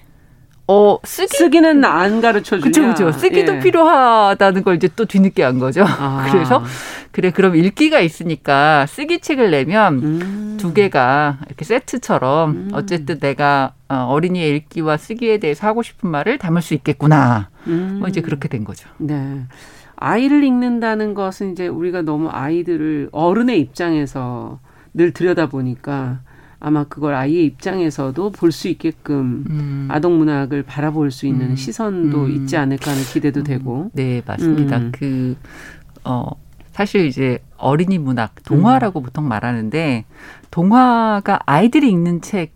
[0.72, 2.72] 어, 쓰기 쓰기 는 안 가르쳐 주냐.
[2.72, 3.20] 그렇죠, 그렇죠.
[3.20, 3.60] 쓰기도 예.
[3.60, 5.84] 필요하다는 걸 이제 또 뒤늦게 안 거죠.
[5.86, 6.28] 아.
[6.32, 6.64] 그래서
[7.12, 10.58] 그래 그럼 읽기가 있으니까 쓰기 책을 내면 음.
[10.60, 12.70] 두 개가 이렇게 세트처럼 음.
[12.74, 17.50] 어쨌든 내가 어, 어린이의 읽기와 쓰기에 대해서 하고 싶은 말을 담을 수 있겠구나.
[17.68, 17.98] 음.
[18.00, 18.88] 뭐 이제 그렇게 된 거죠.
[18.98, 19.42] 네.
[19.98, 24.60] 아이를 읽는다는 것은 이제 우리가 너무 아이들을 어른의 입장에서
[24.94, 26.22] 늘 들여다 보니까
[26.62, 29.88] 아마 그걸 아이의 입장에서도 볼 수 있게끔 음.
[29.90, 31.56] 아동 문학을 바라볼 수 있는 음.
[31.56, 32.32] 시선도 음.
[32.32, 33.90] 있지 않을까 하는 기대도 되고.
[33.94, 34.78] 네, 맞습니다.
[34.78, 34.92] 음.
[34.94, 35.36] 그,
[36.04, 36.28] 어,
[36.72, 39.04] 사실 이제 어린이 문학, 동화라고 음.
[39.04, 40.06] 보통 말하는데,
[40.52, 42.56] 동화가 아이들이 읽는 책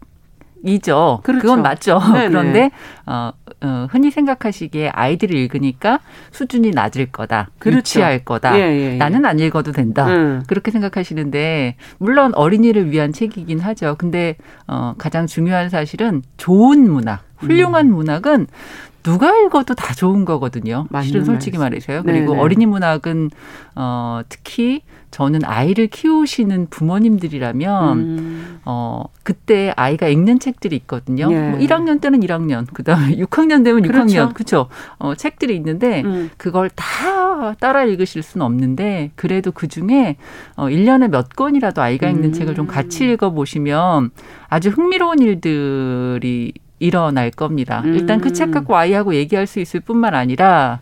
[0.63, 1.19] 이죠.
[1.23, 1.41] 그렇죠.
[1.41, 1.99] 그건 맞죠.
[2.13, 2.27] 네네.
[2.29, 2.71] 그런데,
[3.05, 5.99] 어, 어, 흔히 생각하시기에 아이들이 읽으니까
[6.31, 7.49] 수준이 낮을 거다.
[7.59, 7.77] 그렇죠.
[7.77, 8.57] 유치할 거다.
[8.59, 8.97] 예, 예, 예.
[8.97, 10.07] 나는 안 읽어도 된다.
[10.07, 10.43] 음.
[10.47, 13.95] 그렇게 생각하시는데 물론 어린이를 위한 책이긴 하죠.
[13.97, 14.35] 근데
[14.67, 18.47] 어 가장 중요한 사실은 좋은 문학, 훌륭한 문학은
[19.05, 20.87] 누가 읽어도 다 좋은 거거든요.
[21.03, 21.59] 실은 솔직히.
[21.59, 22.01] 말해서요.
[22.01, 22.41] 그리고 네네.
[22.41, 23.29] 어린이 문학은
[23.75, 28.59] 어 특히 저는 아이를 키우시는 부모님들이라면 음.
[28.65, 31.29] 어 그때 아이가 읽는 책들이 있거든요.
[31.31, 31.49] 예.
[31.51, 34.05] 뭐 1학년 때는 1학년, 그다음에 6학년 되면 그렇죠.
[34.05, 34.67] 6학년, 그렇죠.
[34.97, 36.31] 어 책들이 있는데 음.
[36.37, 40.15] 그걸 다 따라 읽으실 수는 없는데 그래도 그 중에
[40.55, 42.33] 어 1년에 몇 권이라도 아이가 읽는 음.
[42.33, 44.09] 책을 좀 같이 읽어 보시면
[44.49, 47.81] 아주 흥미로운 일들이 일어날 겁니다.
[47.85, 47.95] 음.
[47.95, 50.81] 일단 그 책 갖고 아이하고 얘기할 수 있을 뿐만 아니라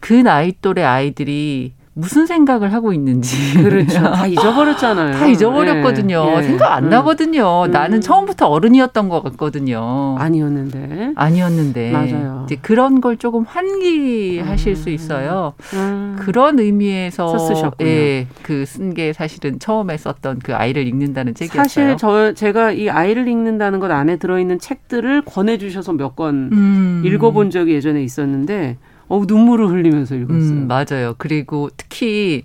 [0.00, 4.00] 그 나이 또래 아이들이 무슨 생각을 하고 있는지 그렇죠.
[4.02, 5.18] 다 잊어버렸잖아요.
[5.18, 6.24] 다 잊어버렸거든요.
[6.34, 6.42] 예, 예.
[6.42, 6.88] 생각 안 음.
[6.88, 7.64] 나거든요.
[7.66, 7.70] 음.
[7.72, 10.16] 나는 처음부터 어른이었던 것 같거든요.
[10.18, 11.12] 아니었는데.
[11.16, 12.42] 아니었는데 맞아요.
[12.46, 14.76] 이제 그런 걸 조금 환기하실 음.
[14.76, 15.52] 수 있어요.
[15.74, 16.16] 음.
[16.20, 17.88] 그런 의미에서 썼으셨군요.
[17.88, 21.62] 예, 그 쓴 게 사실은 처음에 썼던 그 아이를 읽는다는 책이었어요.
[21.64, 27.02] 사실 저 제가 이 아이를 읽는다는 것 안에 들어있는 책들을 권해주셔서 몇권 음.
[27.04, 28.78] 읽어본 적이 예전에 있었는데
[29.10, 30.38] 어 눈물을 흘리면서 읽었어요.
[30.38, 31.16] 음, 맞아요.
[31.18, 32.44] 그리고 특히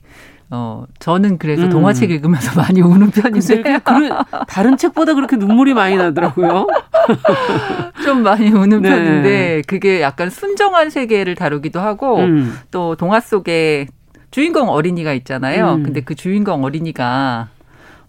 [0.49, 1.69] 어 저는 그래서 음.
[1.69, 6.67] 동화책 읽으면서 많이 우는 편인데 이렇게 그런 다른 책보다 그렇게 눈물이 많이 나더라고요.
[8.03, 8.89] 좀 많이 우는 네.
[8.89, 12.57] 편인데 그게 약간 순정한 세계를 다루기도 하고 음.
[12.71, 13.85] 또 동화 속에
[14.31, 15.75] 주인공 어린이가 있잖아요.
[15.75, 15.83] 음.
[15.83, 17.49] 근데 그 주인공 어린이가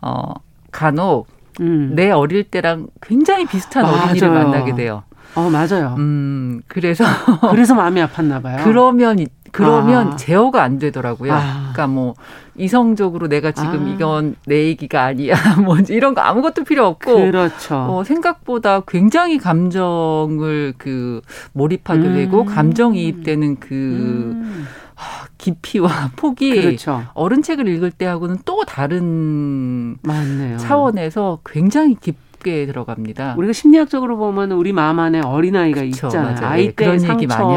[0.01, 0.33] 어
[0.73, 1.29] 간혹
[1.61, 1.93] 음.
[1.95, 4.03] 내 어릴 때랑 굉장히 비슷한 맞아요.
[4.05, 5.03] 어린이를 만나게 돼요.
[5.37, 5.95] 어 맞아요.
[5.99, 7.05] 음, 그래서
[7.51, 8.61] 그래서 마음이 아팠나 봐요.
[8.65, 10.17] 그러면 이- 그러면 아.
[10.17, 11.33] 제어가 안 되더라고요.
[11.33, 11.39] 아.
[11.73, 12.15] 그러니까 뭐
[12.57, 13.91] 이성적으로 내가 지금 아.
[13.95, 15.35] 이건 내 얘기가 아니야.
[15.65, 17.75] 뭐 이런 거 아무것도 필요 없고 그렇죠.
[17.77, 21.21] 어, 생각보다 굉장히 감정을 그
[21.53, 22.15] 몰입하게 음.
[22.15, 24.67] 되고 감정이입되는 그 음.
[25.39, 27.05] 깊이와 폭이 그렇죠.
[27.15, 30.57] 어른 책을 읽을 때하고는 또 다른 맞네요.
[30.59, 33.35] 차원에서 굉장히 깊 게 들어갑니다.
[33.37, 36.35] 우리가 심리학적으로 보면 우리 마음 안에 어린아이가 그쵸, 있잖아요.
[36.37, 36.47] 맞아요.
[36.47, 36.99] 아이 예, 하잖아요.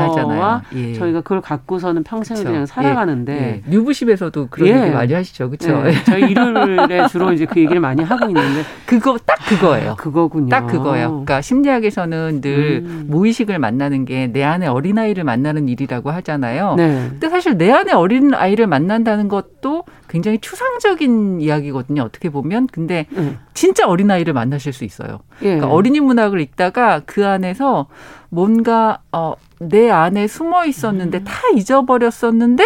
[0.02, 0.94] 상처와 예.
[0.94, 2.50] 저희가 그걸 갖고서는 평생을 그쵸.
[2.52, 4.82] 그냥 살아가는데 예, 뉴부십에서도 그런 예.
[4.82, 5.84] 얘기 많이 하시죠, 그렇죠?
[5.84, 9.96] 네, 저희 일요일에 주로 이제 그 얘기를 많이 하고 있는데 그거 딱 그거예요.
[9.98, 10.50] 그거군요.
[10.50, 11.10] 딱 그거예요.
[11.10, 13.06] 그러니까 심리학에서는 늘 음.
[13.10, 16.76] 무의식을 만나는 게 내 안에 어린아이를 만나는 일이라고 하잖아요.
[16.76, 17.08] 네.
[17.10, 22.02] 근데 사실 내 안에 어린 아이를 만난다는 것도 굉장히 추상적인 이야기거든요.
[22.02, 22.68] 어떻게 보면.
[22.68, 23.38] 근데 네.
[23.54, 25.20] 진짜 어린 아이를 만나실 수 있어요.
[25.42, 25.56] 예.
[25.56, 27.88] 그러니까 어린이 문학을 읽다가 그 안에서
[28.30, 32.64] 뭔가 어, 내 안에 숨어 있었는데 다 잊어버렸었는데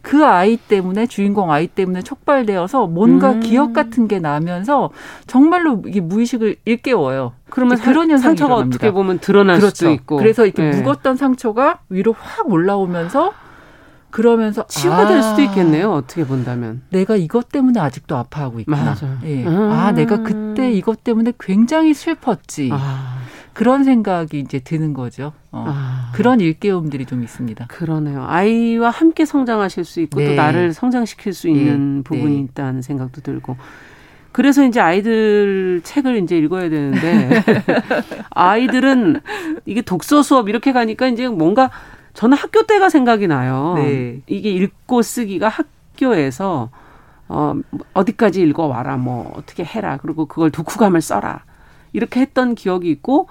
[0.00, 3.40] 그 아이 때문에 주인공 아이 때문에 촉발되어서 뭔가 음.
[3.40, 4.90] 기억 같은 게 나면서
[5.26, 7.32] 정말로 이게 무의식을 일깨워요.
[7.50, 8.76] 그러면 그런 상- 현상이 상처가 일어납니다.
[8.76, 9.74] 어떻게 보면 드러날 그렇죠.
[9.74, 10.16] 수도 있고.
[10.16, 10.70] 그래서 이렇게 예.
[10.70, 13.32] 묵었던 상처가 위로 확 올라오면서
[14.10, 15.92] 그러면서 치유가 아, 될 수도 있겠네요.
[15.92, 16.82] 어떻게 본다면.
[16.90, 18.94] 내가 이것 때문에 아직도 아파하고 있구나.
[19.24, 19.44] 예.
[19.44, 19.70] 음.
[19.70, 22.70] 아, 내가 그때 이것 때문에 굉장히 슬펐지.
[22.72, 23.18] 아,
[23.52, 25.32] 그런 생각이 이제 드는 거죠.
[25.50, 25.64] 어.
[25.68, 26.12] 아.
[26.14, 27.66] 그런 일깨움들이 좀 있습니다.
[27.68, 28.24] 그러네요.
[28.26, 30.34] 아이와 함께 성장하실 수 있고 또 네.
[30.34, 32.02] 나를 성장시킬 수 있는 네.
[32.04, 32.40] 부분이 네.
[32.40, 33.56] 있다는 생각도 들고.
[34.32, 37.42] 그래서 이제 아이들 책을 이제 읽어야 되는데
[38.30, 39.20] 아이들은
[39.66, 41.70] 이게 독서 수업 이렇게 가니까 이제 뭔가
[42.18, 43.74] 저는 학교 때가 생각이 나요.
[43.76, 44.22] 네.
[44.26, 46.68] 이게 읽고 쓰기가 학교에서
[47.28, 47.54] 어
[47.94, 51.44] 어디까지 읽어 와라 뭐 어떻게 해라 그리고 그걸 독후감을 써라
[51.92, 53.28] 이렇게 했던 기억이 있고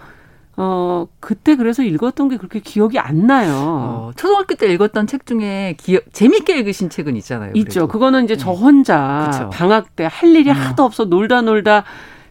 [0.55, 3.51] 어 그때 그래서 읽었던 게 그렇게 기억이 안 나요.
[3.53, 7.51] 어, 초등학교 때 읽었던 책 중에 기억, 재밌게 읽으신 책은 있잖아요.
[7.55, 7.81] 있죠.
[7.81, 7.87] 그래도.
[7.89, 9.49] 그거는 이제 저 혼자 그쵸.
[9.49, 10.53] 방학 때 할 일이 어.
[10.53, 11.83] 하도 없어 놀다 놀다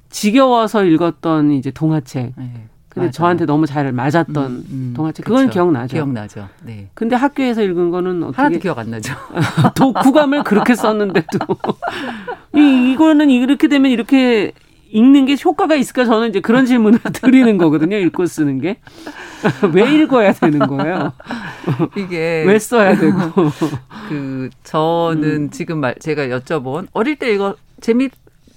[0.09, 2.33] 지겨워서 읽었던 이제 동화책.
[2.38, 3.11] 네, 근데 맞아요.
[3.11, 5.27] 저한테 너무 잘 맞았던 음, 음, 동화책.
[5.27, 5.53] 그건 그쵸.
[5.53, 5.95] 기억나죠.
[5.97, 6.49] 기억나죠.
[6.65, 6.89] 네.
[6.95, 9.13] 근데 학교에서 읽은 거는 하나도 어떻게 기억 안 나죠.
[9.77, 11.39] 독후감을 그렇게 썼는데도
[12.55, 14.53] 이 이거는 이렇게 되면 이렇게
[14.89, 17.99] 읽는 게 효과가 있을까 저는 이제 그런 질문을 드리는 거거든요.
[17.99, 18.79] 읽고 쓰는 게.
[19.75, 21.13] 왜 읽어야 되는 거예요?
[21.99, 23.19] 이게 왜 써야 되고.
[24.09, 25.51] 그 저는 음.
[25.51, 28.09] 지금 말 제가 여쭤본 어릴 때 이거 재미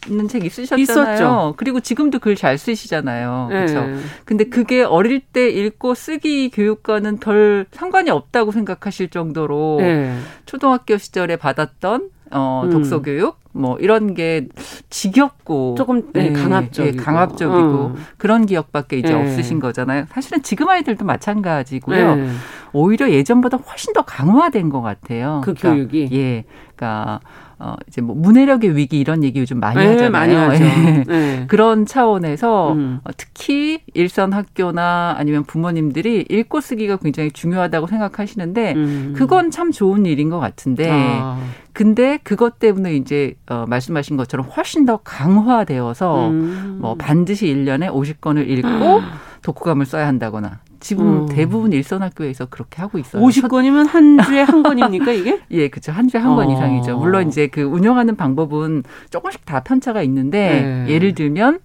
[0.08, 0.82] 있는 책 있으셨잖아요.
[0.82, 1.54] 있었죠.
[1.58, 3.48] 그리고 지금도 글 잘 쓰시잖아요.
[3.50, 3.82] 그렇죠.
[3.82, 3.98] 네.
[4.24, 10.18] 근데 그게 어릴 때 읽고 쓰기 교육과는 별 상관이 없다고 생각하실 정도로 네.
[10.46, 12.70] 초등학교 시절에 받았던 어, 음.
[12.70, 14.48] 독서 교육 뭐 이런 게
[14.90, 17.96] 지겹고 조금 네, 강압적이고, 네, 강압적이고 어.
[18.18, 19.22] 그런 기억밖에 이제 네.
[19.22, 20.06] 없으신 거잖아요.
[20.12, 22.16] 사실은 지금 아이들도 마찬가지고요.
[22.16, 22.30] 네.
[22.72, 25.42] 오히려 예전보다 훨씬 더 강화된 것 같아요.
[25.44, 27.20] 그 그러니까, 교육이 예, 그러니까
[27.60, 30.12] 어 이제 뭐 문해력의 위기 이런 얘기 요즘 많이 네, 하잖아요.
[30.12, 30.64] 많이 하죠.
[30.64, 31.04] 예.
[31.06, 31.46] 네.
[31.48, 33.00] 그런 차원에서 음.
[33.04, 39.14] 어, 특히 일선 학교나 아니면 부모님들이 읽고 쓰기가 굉장히 중요하다고 생각하시는데 음.
[39.16, 41.38] 그건 참 좋은 일인 것 같은데 아.
[41.74, 46.78] 근데 그것 때문에 이제 어 말씀하신 것처럼 훨씬 더 강화되어서 음.
[46.82, 49.02] 뭐 반드시 1년에 50권을 읽고
[49.44, 51.26] 독후감을 써야 한다거나 지금 음.
[51.28, 53.22] 대부분 일선 학교에서 그렇게 하고 있어요.
[53.24, 55.42] 50권이면 한 주에 한 권입니까 이게?
[55.52, 55.92] 예, 그렇죠.
[55.92, 56.54] 한 주에 한권 어.
[56.54, 56.98] 이상이죠.
[56.98, 60.94] 물론 이제 그 운영하는 방법은 조금씩 다 편차가 있는데 네.
[60.94, 61.60] 예를 들면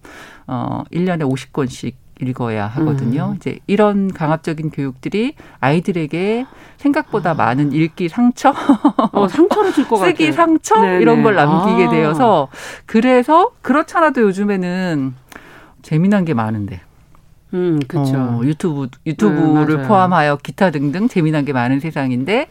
[0.47, 3.31] 어 1년에 50권씩 읽어야 하거든요.
[3.31, 3.37] 음.
[3.37, 6.47] 이제 이런 강압적인 교육들이 아이들에게
[6.77, 7.35] 생각보다 아.
[7.35, 8.55] 많은 읽기 상처,
[9.13, 10.11] 어, 상처를 줄 것 같아요.
[10.13, 11.03] 쓰기 상처 네네.
[11.03, 11.91] 이런 걸 남기게 아.
[11.91, 12.49] 되어서
[12.87, 15.15] 그래서 그렇잖아도 요즘에는
[15.83, 16.81] 재미난 게 많은데
[17.55, 18.17] 음, 그렇죠.
[18.17, 22.49] 어, 유튜브 유튜브를 음, 포함하여 기타 등등 재미난 게 많은 세상인데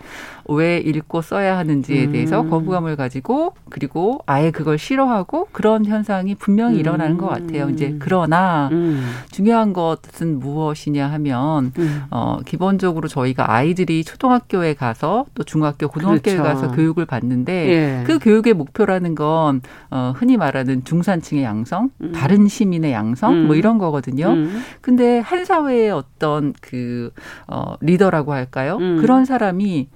[0.47, 2.49] 왜 읽고 써야 하는지에 대해서 음.
[2.49, 6.79] 거부감을 가지고 그리고 아예 그걸 싫어하고 그런 현상이 분명히 음.
[6.79, 7.69] 일어나는 것 같아요.
[7.69, 9.03] 이제 그러나 음.
[9.31, 12.03] 중요한 것은 무엇이냐 하면 음.
[12.11, 16.43] 어 기본적으로 저희가 아이들이 초등학교에 가서 또 중학교 고등학교에 그렇죠.
[16.43, 18.03] 가서 교육을 받는데 예.
[18.05, 22.11] 그 교육의 목표라는 건 어, 흔히 말하는 중산층의 양성, 음.
[22.13, 23.57] 바른 시민의 양성 뭐 음.
[23.57, 24.35] 이런 거거든요.
[24.81, 27.11] 근데 한 사회의 어떤 그
[27.47, 28.77] 어, 리더라고 할까요?
[28.77, 29.87] 그런 사람이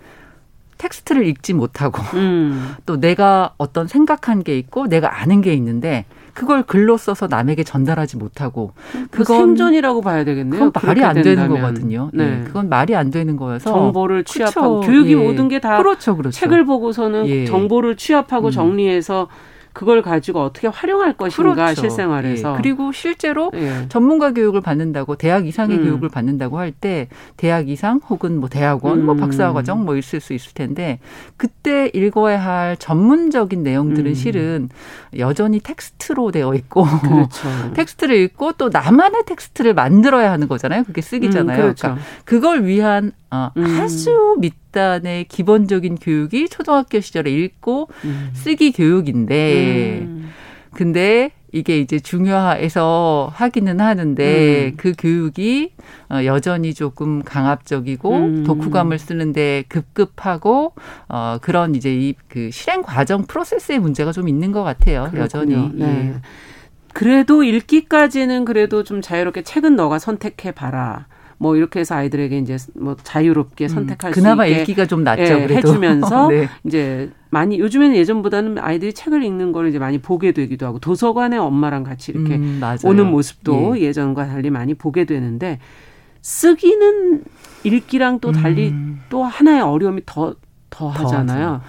[0.78, 2.76] 텍스트를 읽지 못하고 음.
[2.86, 8.18] 또 내가 어떤 생각한 게 있고 내가 아는 게 있는데 그걸 글로 써서 남에게 전달하지
[8.18, 10.72] 못하고 그 그건 생존이라고 봐야 되겠네요.
[10.72, 11.50] 그건 말이 안 된다면.
[11.50, 12.10] 되는 거거든요.
[12.13, 12.26] 네.
[12.26, 12.44] 네.
[12.46, 14.92] 그건 말이 안 되는 거여서 정보를 취합하고 그쵸.
[14.92, 15.16] 교육이 예.
[15.16, 16.40] 모든 게다 그렇죠, 그렇죠.
[16.40, 17.46] 책을 보고서는 예.
[17.46, 18.52] 정보를 취합하고 음.
[18.52, 19.28] 정리해서
[19.78, 21.82] 그걸 가지고 어떻게 활용할 것인가 그렇죠.
[21.82, 22.58] 실생활에서 예.
[22.58, 23.86] 그리고 실제로 예.
[23.90, 25.84] 전문가 교육을 받는다고 대학 이상의 음.
[25.84, 29.18] 교육을 받는다고 할 때 대학 이상 혹은 뭐 대학원 뭐 음.
[29.18, 31.00] 뭐 박사 과정 뭐 있을 수 있을 텐데
[31.38, 34.16] 그때 읽어야 할 전문적인 내용들은 음.
[34.16, 34.70] 실은
[35.18, 37.48] 여전히 텍스트로 되어 있고 그렇죠.
[37.76, 40.84] 텍스트를 읽고 또 나만의 텍스트를 만들어야 하는 거잖아요.
[40.86, 41.58] 그게 쓰기잖아요.
[41.58, 41.82] 음, 그렇죠.
[41.82, 43.80] 그러니까 그걸 위한 어, 음.
[43.80, 48.30] 아주 밑 단의 기본적인 교육이 초등학교 시절에 읽고 음.
[48.34, 50.30] 쓰기 교육인데, 음.
[50.73, 54.73] 근데 이게 이제 중요해서 하기는 하는데 음.
[54.77, 55.71] 그 교육이
[56.10, 58.43] 어, 여전히 조금 강압적이고 음.
[58.43, 60.73] 독후감을 쓰는데 급급하고
[61.08, 65.10] 어 그런 이제 이 그 실행 과정 프로세스의 문제가 좀 있는 것 같아요.
[65.12, 65.23] 그렇군요.
[65.23, 65.71] 여전히.
[65.73, 65.86] 네.
[65.86, 66.21] 예.
[66.93, 71.08] 그래도 읽기까지는 그래도 좀 자유롭게 책은 너가 선택해 봐라.
[71.38, 75.04] 뭐 이렇게 해서 아이들에게 이제 뭐 자유롭게 음, 선택할 음, 수 그나마 있게 읽기가 좀
[75.04, 75.21] 낫죠.
[75.23, 76.50] 예, 해주면서 네.
[76.63, 81.84] 이제 많이 요즘에는 예전보다는 아이들이 책을 읽는 걸 이제 많이 보게 되기도 하고 도서관에 엄마랑
[81.84, 83.93] 같이 이렇게 음, 오는 모습도 예.
[83.93, 85.60] 전과 달리 많이 보게 되는데
[86.21, 87.23] 쓰기는
[87.63, 89.02] 읽기랑 또 달리 음.
[89.10, 90.36] 또 하나의 어려움이 더
[90.69, 91.62] 더 하잖아요.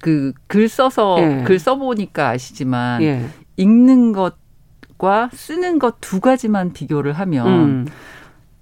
[0.00, 1.42] 그 글 써서 예.
[1.44, 3.26] 글 써보니까 아시지만 예.
[3.56, 7.86] 읽는 것과 쓰는 것 두 가지만 비교를 하면 음.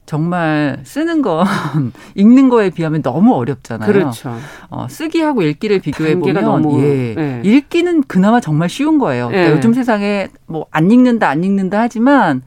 [0.06, 1.44] 정말 쓰는 건
[2.14, 3.92] 읽는 거에 비하면 너무 어렵잖아요.
[3.92, 4.36] 그렇죠.
[4.70, 7.42] 어, 쓰기하고 읽기를 비교해 보면 예, 네.
[7.44, 9.28] 읽기는 그나마 정말 쉬운 거예요.
[9.28, 9.56] 그러니까 네.
[9.56, 12.42] 요즘 세상에 뭐 안 읽는다 안 읽는다 하지만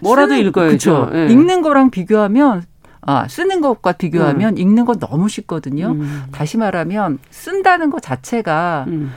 [0.00, 1.10] 뭐라도 쓰는, 읽어야죠.
[1.12, 1.26] 네.
[1.26, 2.62] 읽는 거랑 비교하면
[3.00, 4.58] 아, 쓰는 것과 비교하면 음.
[4.58, 5.88] 읽는 건 너무 쉽거든요.
[5.88, 6.22] 음.
[6.30, 9.12] 다시 말하면 쓴다는 것 자체가 음.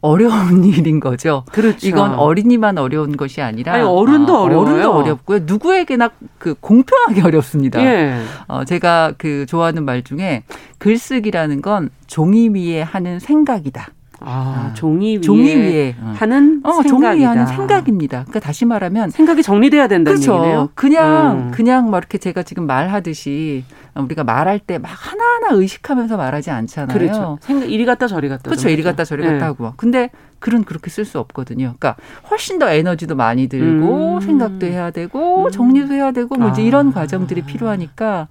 [0.00, 1.44] 어려운 일인 거죠.
[1.52, 1.86] 그렇죠.
[1.86, 4.68] 이건 어린이만 어려운 것이 아니라 아니, 어른도 아, 어려워요.
[4.68, 5.40] 어른도 어렵고요.
[5.44, 7.82] 누구에게나 그 공평하게 어렵습니다.
[7.84, 8.20] 예.
[8.46, 10.44] 어, 제가 그 좋아하는 말 중에
[10.78, 13.88] 글쓰기라는 건 종이 위에 하는 생각이다.
[14.20, 16.12] 아, 아, 종이 위에, 종이 위에 어.
[16.16, 18.24] 하는 어, 종이 위에 하는 생각입니다.
[18.24, 20.34] 그러니까 다시 말하면 생각이 정리돼야 된다는 그렇죠.
[20.40, 20.68] 얘기네요.
[20.74, 21.50] 그냥 음.
[21.52, 23.64] 그냥 막 이렇게 제가 지금 말하듯이
[24.04, 26.96] 우리가 말할 때 막 하나하나 의식하면서 말하지 않잖아요.
[26.98, 27.38] 그렇죠.
[27.40, 28.44] 생각 이리 갔다 저리 갔다.
[28.44, 28.68] 그렇죠.
[28.68, 29.44] 이리 갔다 저리 갔다 네.
[29.44, 29.72] 하고.
[29.76, 31.74] 근데 글은 그렇게 쓸 수 없거든요.
[31.78, 31.96] 그러니까
[32.30, 34.20] 훨씬 더 에너지도 많이 들고 음.
[34.20, 35.50] 생각도 해야 되고 음.
[35.50, 36.64] 정리도 해야 되고 뭐 이제 아.
[36.64, 38.28] 이런 과정들이 필요하니까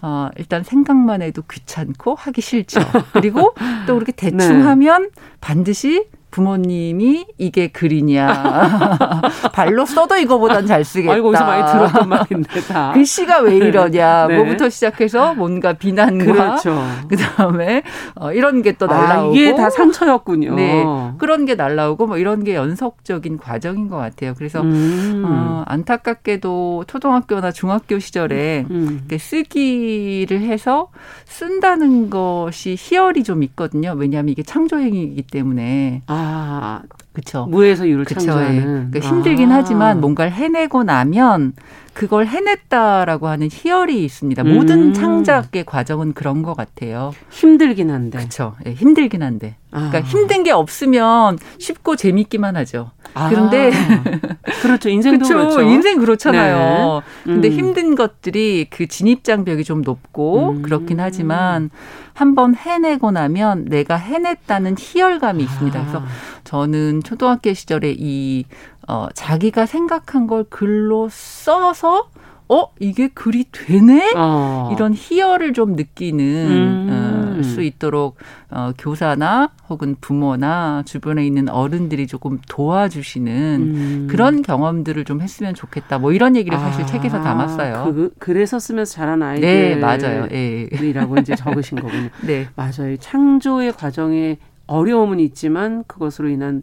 [0.00, 2.80] 어, 일단 생각만 해도 귀찮고 하기 싫죠.
[3.12, 3.54] 그리고
[3.86, 4.62] 또 그렇게 대충 네.
[4.64, 5.10] 하면
[5.40, 9.20] 반드시 부모님이 이게 글이냐
[9.52, 11.12] 발로 써도 이거보단 잘 쓰겠다.
[11.12, 12.90] 아이고 어디서 많이 들었던 말인데 다.
[12.94, 14.36] 글씨가 왜 이러냐 네.
[14.38, 16.82] 뭐부터 시작해서 뭔가 비난과 그렇죠.
[17.06, 17.82] 그 다음에
[18.14, 20.54] 어, 이런 게또 아, 날라오고 이게 다 상처였군요.
[20.54, 20.84] 네
[21.18, 24.32] 그런 게 날라오고 뭐 이런 게 연속적인 과정인 것 같아요.
[24.34, 25.22] 그래서 음.
[25.26, 29.00] 어, 안타깝게도 초등학교나 중학교 시절에 음.
[29.00, 30.88] 이렇게 쓰기를 해서
[31.26, 33.94] 쓴다는 것이 희열이 좀 있거든요.
[33.96, 36.21] 왜냐하면 이게 창조행위이기 때문에 아
[37.12, 37.46] 그렇죠.
[37.46, 38.20] 무에서 유를 그쵸.
[38.20, 38.24] 예.
[38.24, 38.90] 창조하는.
[38.90, 39.56] 그러니까 힘들긴 아.
[39.56, 41.52] 하지만 뭔가를 해내고 나면
[41.94, 44.42] 그걸 해냈다라고 하는 희열이 있습니다.
[44.42, 44.54] 음.
[44.54, 47.12] 모든 창작의 과정은 그런 것 같아요.
[47.30, 48.18] 힘들긴 한데.
[48.18, 48.54] 그렇죠.
[48.66, 49.56] 예, 힘들긴 한데.
[49.70, 49.88] 아.
[49.90, 52.90] 그러니까 힘든 게 없으면 쉽고 재밌기만 하죠.
[53.14, 53.28] 아.
[53.28, 53.70] 그런데
[54.62, 54.88] 그렇죠.
[54.88, 55.34] 인생도 그쵸.
[55.34, 55.62] 그렇죠.
[55.62, 57.02] 인생 그렇잖아요.
[57.24, 57.32] 네.
[57.32, 57.52] 근데 음.
[57.52, 60.62] 힘든 것들이 그 진입 장벽이 좀 높고 음.
[60.62, 61.70] 그렇긴 하지만
[62.14, 65.78] 한번 해내고 나면 내가 해냈다는 희열감이 있습니다.
[65.78, 65.82] 아.
[65.82, 66.02] 그래서
[66.44, 68.44] 저는 초등학교 시절에 이
[68.88, 72.10] 어, 자기가 생각한 걸 글로 써서
[72.48, 74.70] 어 이게 글이 되네 어.
[74.74, 77.36] 이런 희열을 좀 느끼는 음.
[77.38, 78.16] 어, 수 있도록
[78.50, 83.32] 어, 교사나 혹은 부모나 주변에 있는 어른들이 조금 도와주시는
[83.74, 84.06] 음.
[84.10, 85.98] 그런 경험들을 좀 했으면 좋겠다.
[85.98, 87.84] 뭐 이런 얘기를 사실 아, 책에서 담았어요.
[87.94, 89.48] 그, 그래서 쓰면서 자란 아이들.
[89.48, 90.28] 네, 맞아요.
[90.32, 90.68] 예.
[90.72, 92.10] 이라고 이제 적으신 거군요.
[92.22, 92.48] 네.
[92.54, 92.96] 맞아요.
[92.98, 96.62] 창조의 과정에 어려움은 있지만 그것으로 인한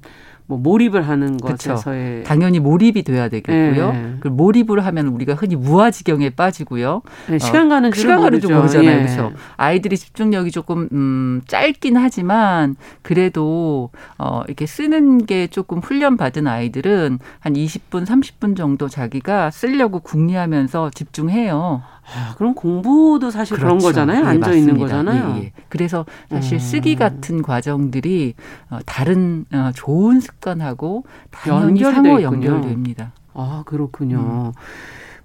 [0.50, 1.38] 뭐 몰입을 하는.
[1.38, 3.92] 것에서의 당연히 몰입이 돼야 되겠고요.
[3.92, 4.16] 네.
[4.20, 7.04] 그 몰입을 하면 우리가 흔히 무아지경에 빠지고요.
[7.30, 8.54] 네, 시간 가는 줄 시간 가는 줄.
[8.56, 8.90] 모르잖아요.
[8.90, 9.04] 예.
[9.04, 9.32] 그렇죠.
[9.58, 17.20] 아이들이 집중력이 조금 음 짧긴 하지만 그래도 어 이렇게 쓰는 게 조금 훈련 받은 아이들은
[17.40, 21.84] 한 20분, 30분 정도 자기가 쓰려고 궁리하면서 집중해요.
[22.16, 23.88] 아, 그럼 공부도 사실 그런 그렇죠.
[23.88, 24.22] 거잖아요.
[24.24, 24.78] 예, 앉아 있는.
[24.78, 25.36] 거잖아요.
[25.38, 25.52] 예, 예.
[25.70, 26.60] 그래서 사실 음.
[26.60, 28.34] 쓰기 같은 과정들이
[28.70, 32.22] 어, 다른 어, 좋은 습관하고 당연히 상호.
[32.22, 33.12] 연결됩니다.
[33.34, 34.54] 아, 그렇군요.
[34.56, 34.60] 음.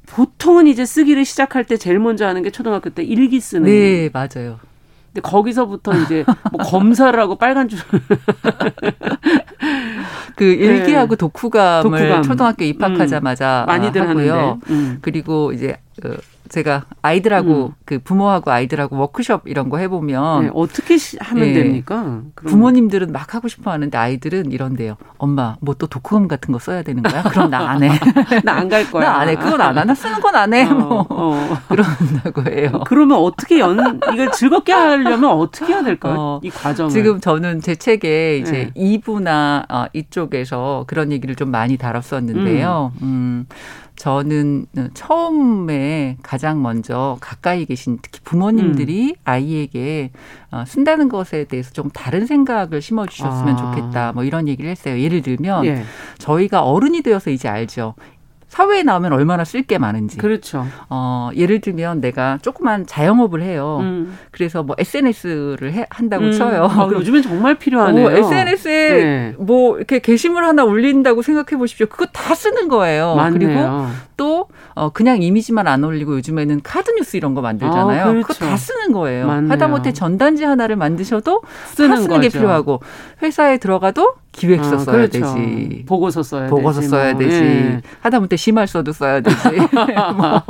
[0.06, 3.64] 보통은 이제 쓰기를 시작할 때 제일 먼저 하는 게 초등학교 때 일기 쓰는.
[3.64, 4.58] 네, 맞아요.
[5.06, 7.78] 근데 거기서부터 이제 뭐 검사를 하고 빨간 줄.
[10.36, 11.98] 그 일기하고 독후감을 네.
[11.98, 12.22] 독후감.
[12.24, 14.58] 초등학교 입학하자마자 음, 많이들 하고요.
[14.70, 14.98] 음.
[15.00, 16.10] 그리고 이제 어,
[16.54, 17.72] 제가 아이들하고 음.
[17.84, 21.52] 그 부모하고 아이들하고 워크숍 이런 거 해보면 네, 어떻게 시- 하면 예.
[21.52, 22.20] 됩니까?
[22.36, 24.96] 그럼 부모님들은 막 하고 싶어 하는데 아이들은 이런데요.
[25.18, 27.24] 엄마, 뭐 또 독후감 같은 거 써야 되는 거야?
[27.24, 27.88] 그럼 나 안 해.
[28.44, 29.04] 나 안 갈 거야.
[29.04, 29.34] 나 안 해.
[29.34, 29.84] 그건 안 해.
[29.84, 30.62] 나 쓰는 건 안 해.
[30.64, 31.58] 어, 뭐 어.
[31.68, 32.84] 그런다고 해요.
[32.86, 36.14] 그러면 어떻게 연 이걸 즐겁게 하려면 어떻게 해야 될까요?
[36.16, 36.90] 어, 이 과정을.
[36.92, 38.70] 지금 저는 제 책에 이제 네.
[38.76, 42.92] 이 2부나 어, 이쪽에서 그런 얘기를 좀 많이 다뤘었는데요.
[43.02, 43.46] 음.
[43.96, 49.22] 저는 처음에 가장 먼저 가까이 계신 특히 부모님들이 음.
[49.24, 50.10] 아이에게
[50.50, 53.56] 어, 쓴다는 것에 대해서 좀 다른 생각을 심어주셨으면 아.
[53.56, 54.12] 좋겠다.
[54.12, 55.00] 뭐 이런 얘기를 했어요.
[55.00, 55.84] 예를 들면 예.
[56.18, 57.94] 저희가 어른이 되어서 이제 알죠.
[58.54, 60.16] 사회에 나오면 얼마나 쓸 게 많은지.
[60.16, 60.64] 그렇죠.
[60.88, 63.78] 어, 예를 들면 내가 조그만 자영업을 해요.
[63.80, 64.16] 음.
[64.30, 66.30] 그래서 뭐 SNS를 해, 한다고 음.
[66.32, 66.68] 쳐요.
[66.70, 68.06] 아, 요즘엔 정말 필요하네요.
[68.06, 68.93] 어, SNS에
[69.30, 69.34] 네.
[69.38, 71.86] 뭐 이렇게 게시물 하나 올린다고 생각해 보십시오.
[71.86, 73.14] 그거 다 쓰는 거예요.
[73.14, 73.38] 맞네요.
[73.38, 78.02] 그리고 또 어, 그냥 이미지만 안 올리고 요즘에는 카드 뉴스 이런 거 만들잖아요.
[78.02, 78.26] 아, 그렇죠.
[78.28, 79.26] 그거 다 쓰는 거예요.
[79.26, 79.52] 맞네요.
[79.52, 81.42] 하다못해 전단지 하나를 만드셔도
[81.74, 82.28] 쓰는 다 쓰는 게.
[82.28, 82.80] 필요하고
[83.22, 85.20] 회사에 들어가도 기획서 아, 써야 그렇죠.
[85.20, 85.84] 되지.
[85.86, 86.90] 보고서 써야 보고서 되지.
[86.90, 87.20] 써야 뭐.
[87.20, 87.36] 되지.
[87.42, 87.80] 예.
[88.00, 89.36] 하다못해 심할서도 써야 되지.
[90.16, 90.42] 뭐.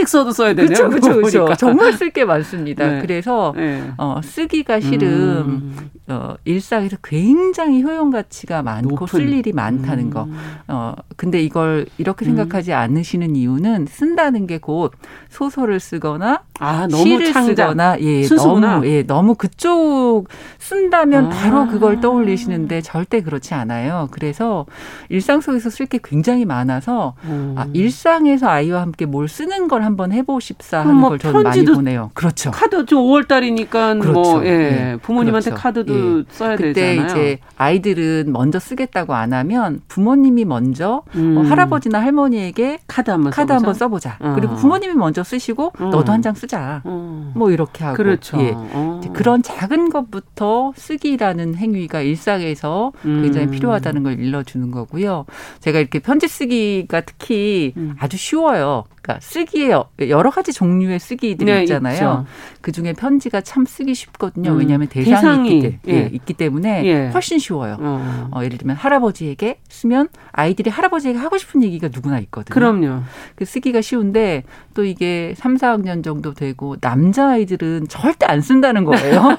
[0.00, 0.88] 사직서도 써야 되네요.
[0.88, 1.54] 그렇죠, 그렇죠, 그렇죠.
[1.56, 2.86] 정말 쓸 게 많습니다.
[2.88, 3.00] 네.
[3.00, 3.92] 그래서 예.
[3.98, 5.76] 어, 쓰기가 실은 음.
[6.08, 9.06] 어, 일상에서 굉장히 효용 가치가 많고 높은.
[9.06, 10.10] 쓸 일이 많다는 음.
[10.10, 10.28] 거.
[10.68, 14.92] 어, 근데 이걸 이렇게 생각하지 않으시는 이유는 쓴다는 게 곧
[15.30, 17.68] 소설을 쓰거나 아, 시를 창작.
[17.70, 18.74] 쓰거나 예, 순수구나.
[18.74, 20.24] 너무 예, 너무 그쪽
[20.58, 21.28] 쓴다면 아.
[21.30, 24.08] 바로 그걸 떠올리시는데 절대 그렇지 않아요.
[24.10, 24.66] 그래서
[25.08, 27.54] 일상 속에서 쓸 게 굉장히 많아서 음.
[27.56, 31.64] 아, 일상에서 아이와 함께 뭘 쓰는 걸 한번 해보십사 그럼 하는 뭐 걸 저는 많이
[31.64, 32.10] 보내요.
[32.14, 32.50] 그렇죠.
[32.50, 34.44] 카드 좀 5월 달이니까 뭐 그렇죠.
[34.46, 34.48] 예.
[34.50, 34.96] 예.
[35.02, 35.62] 부모님한테 그렇죠.
[35.62, 36.24] 카드도 예.
[36.30, 37.06] 써야 그때 되잖아요.
[37.06, 41.36] 이제 아이들은 먼저 쓰겠다고 안 하면 부모님이 먼저 음.
[41.38, 43.54] 어, 할아버지나 할머니에게 카드 한번 카드 써보자.
[43.54, 44.16] 한번 써보자.
[44.20, 44.32] 어.
[44.36, 45.90] 그리고 부모님이 먼저 쓰시고 음.
[45.90, 46.82] 너도 한 장 쓰자.
[46.84, 47.32] 어.
[47.34, 48.38] 뭐 이렇게 하고 그렇죠.
[48.40, 48.52] 예.
[48.54, 49.00] 어.
[49.14, 53.22] 그런 작은 것부터 쓰기라는 행위가 일상에서 음.
[53.22, 55.24] 굉장히 필요하다는 걸 일러주는 거고요.
[55.60, 57.94] 제가 이렇게 편지 쓰기가 특히 음.
[57.98, 58.84] 아주 쉬워요.
[59.10, 61.94] 그러니까 쓰기에 여- 여러 가지 종류의 쓰기들이 네, 있잖아요.
[61.94, 62.26] 있죠.
[62.60, 64.52] 그 중에 편지가 참 쓰기 쉽거든요.
[64.52, 64.58] 음.
[64.58, 65.94] 왜냐하면 대상이, 대상이, 있기, 때, 예.
[65.94, 67.08] 예, 있기 때문에 예.
[67.08, 67.76] 훨씬 쉬워요.
[67.80, 68.28] 어.
[68.32, 72.54] 어, 예를 들면 할아버지에게 쓰면 아이들이 할아버지에게 하고 싶은 얘기가 누구나 있거든요.
[72.54, 73.02] 그럼요.
[73.34, 74.44] 그 쓰기가 쉬운데
[74.74, 79.36] 또 이게 3, 4학년 정도 되고 남자 아이들은 절대 안 쓴다는 거예요.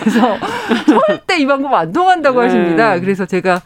[0.00, 0.36] 그래서
[1.06, 2.46] 절대 이 방법 안 통한다고 네.
[2.46, 2.98] 하십니다.
[3.00, 3.60] 그래서 제가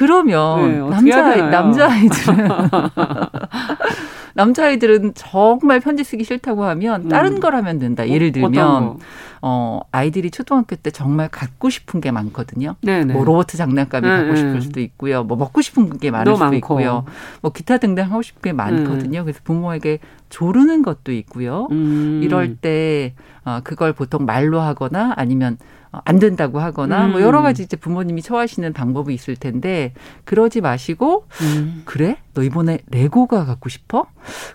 [0.00, 1.50] 그러면 네, 남자 되나요?
[1.50, 2.48] 남자 아이들은
[4.32, 7.40] 남자 아이들은 정말 편지 쓰기 싫다고 하면 다른 음.
[7.40, 8.08] 걸 하면 된다.
[8.08, 8.98] 예를 어, 어떤 들면 거?
[9.42, 12.76] 어 아이들이 초등학교 때 정말 갖고 싶은 게 많거든요.
[12.80, 13.12] 네네.
[13.12, 14.36] 뭐 로봇 장난감이 네, 갖고 네.
[14.36, 15.22] 싶을 수도 있고요.
[15.22, 16.56] 뭐 먹고 싶은 게 많을 너 수도 많고.
[16.56, 17.04] 있고요.
[17.42, 19.22] 뭐 기타 등등 하고 싶은 게 많거든요.
[19.24, 19.98] 그래서 부모에게
[20.30, 21.68] 조르는 것도 있고요.
[21.72, 22.20] 음.
[22.22, 23.12] 이럴 때
[23.44, 27.22] 어, 그걸 보통 말로 하거나 아니면 어, 안 된다고 하거나 뭐 음.
[27.22, 29.92] 여러 가지 이제 부모님이 처하시는 방법이 있을 텐데
[30.24, 31.82] 그러지 마시고 음.
[31.84, 34.06] 그래 너 이번에 레고가 갖고 싶어?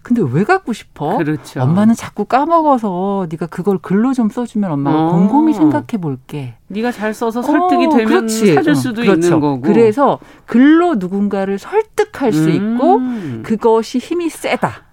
[0.01, 1.17] 근데 왜 갖고 싶어?
[1.17, 1.61] 그렇죠.
[1.61, 5.11] 엄마는 자꾸 까먹어서 네가 그걸 글로 좀 써주면 엄마가 어.
[5.11, 6.55] 곰곰이 생각해 볼게.
[6.67, 8.53] 네가 잘 써서 설득이 어, 되면 그렇지.
[8.55, 9.13] 사줄 어, 수도 그렇죠.
[9.27, 9.61] 있는 거고.
[9.61, 13.43] 그래서 글로 누군가를 설득할 수 있고 음.
[13.45, 14.85] 그것이 힘이 세다.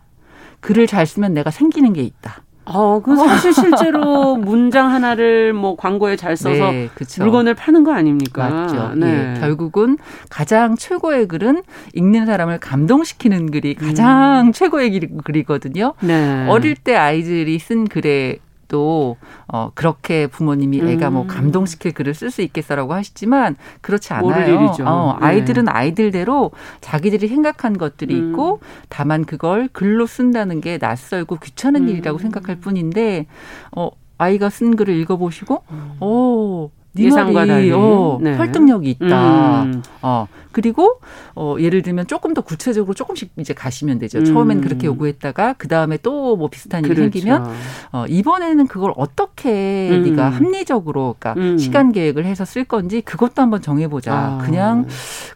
[0.58, 2.42] 글을 잘 쓰면 내가 생기는 게 있다.
[2.64, 6.88] 어, 그 사실 실제로 문장 하나를 뭐 광고에 잘 써서 네.
[7.18, 8.48] 물건을 파는 거 아닙니까?
[8.48, 8.92] 맞죠.
[8.94, 9.34] 네.
[9.36, 9.98] 예, 결국은
[10.30, 11.62] 가장 최고의 글은
[11.94, 15.94] 읽는 사람을 감동시키는 글이 가장 최고의 길- 글이거든요.
[16.00, 16.46] 네.
[16.48, 18.38] 어릴 때 아이들이 쓴 글에
[18.72, 19.18] 또
[19.48, 21.26] 어, 그렇게 부모님이 애가 뭐 음.
[21.26, 24.72] 감동시킬 글을 쓸 수 있겠어라고 하시지만 그렇지 않아요.
[24.86, 25.26] 어, 네.
[25.26, 28.30] 아이들은 아이들대로 자기들이 생각한 것들이 음.
[28.30, 31.88] 있고 다만 그걸 글로 쓴다는 게 낯설고 귀찮은 음.
[31.90, 33.26] 일이라고 생각할 뿐인데
[33.72, 35.64] 어, 아이가 쓴 글을 읽어보시고
[36.00, 37.72] 어, 네 예상과 말이 달리.
[37.72, 38.36] 어, 네.
[38.36, 39.64] 설득력이 있다.
[39.64, 39.82] 음.
[40.00, 41.00] 어, 그리고,
[41.34, 44.18] 어, 예를 들면 조금 더 구체적으로 조금씩 이제 가시면 되죠.
[44.18, 44.24] 음.
[44.24, 47.10] 처음엔 그렇게 요구했다가, 그 다음에 또 뭐 비슷한 일이 그렇죠.
[47.12, 47.46] 생기면,
[47.92, 50.02] 어, 이번에는 그걸 어떻게 음.
[50.04, 51.58] 네가 합리적으로, 그러니까 음.
[51.58, 54.12] 시간 계획을 해서 쓸 건지 그것도 한번 정해보자.
[54.14, 54.38] 아.
[54.44, 54.86] 그냥,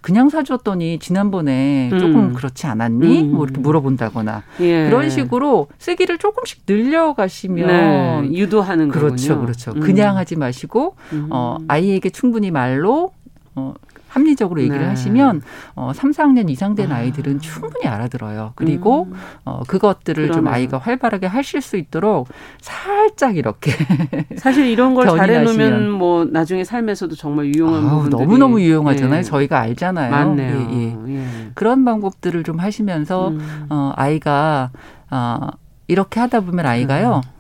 [0.01, 1.99] 그냥 사줬더니 지난번에 음.
[1.99, 3.23] 조금 그렇지 않았니?
[3.23, 3.33] 음.
[3.33, 4.43] 뭐 이렇게 물어본다거나.
[4.61, 4.89] 예.
[4.89, 7.67] 그런 식으로 쓰기를 조금씩 늘려가시면.
[7.67, 8.31] 네.
[8.33, 9.41] 유도하는 그렇죠, 거군요.
[9.47, 9.73] 그렇죠.
[9.73, 9.81] 음.
[9.81, 11.29] 그냥 하지 마시고, 음.
[11.31, 13.13] 어, 아이에게 충분히 말로
[13.55, 13.73] 어,
[14.17, 14.87] 합리적으로 얘기를 네.
[14.89, 15.43] 하시면
[15.75, 16.97] 어, 3, 4학년 이상 된 아.
[16.97, 18.53] 아이들은 충분히 알아들어요.
[18.55, 19.13] 그리고 음.
[19.45, 20.55] 어, 그것들을 좀 그러네요.
[20.55, 22.29] 아이가 활발하게 하실 수 있도록
[22.61, 23.73] 살짝 이렇게
[24.37, 25.37] 사실 이런 걸 견인하시면.
[25.37, 29.19] 잘해 놓으면 뭐 나중에 삶에서도 정말 유용한 아우, 부분들이 너무너무 유용하잖아요.
[29.19, 29.23] 예.
[29.23, 30.11] 저희가 알잖아요.
[30.11, 30.69] 맞네요.
[30.71, 30.97] 예, 예.
[31.15, 31.27] 예.
[31.55, 33.67] 그런 방법들을 좀 하시면서 음.
[33.69, 34.71] 어, 아이가
[35.11, 35.49] 어,
[35.89, 37.21] 이렇게 하다 보면 아이가요.
[37.23, 37.36] 음.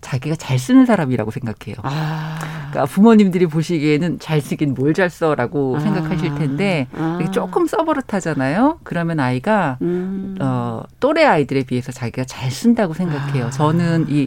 [0.00, 1.76] 자기가 잘 쓰는 사람이라고 생각해요.
[1.82, 2.38] 아.
[2.70, 5.80] 그러니까 부모님들이 보시기에는 잘 쓰긴 뭘 잘 써라고 아.
[5.80, 7.18] 생각하실 텐데 아.
[7.30, 8.80] 조금 써버릇하잖아요.
[8.82, 10.36] 그러면 아이가 음.
[10.40, 13.46] 어, 또래 아이들에 비해서 자기가 잘 쓴다고 생각해요.
[13.46, 13.50] 아.
[13.50, 14.26] 저는 이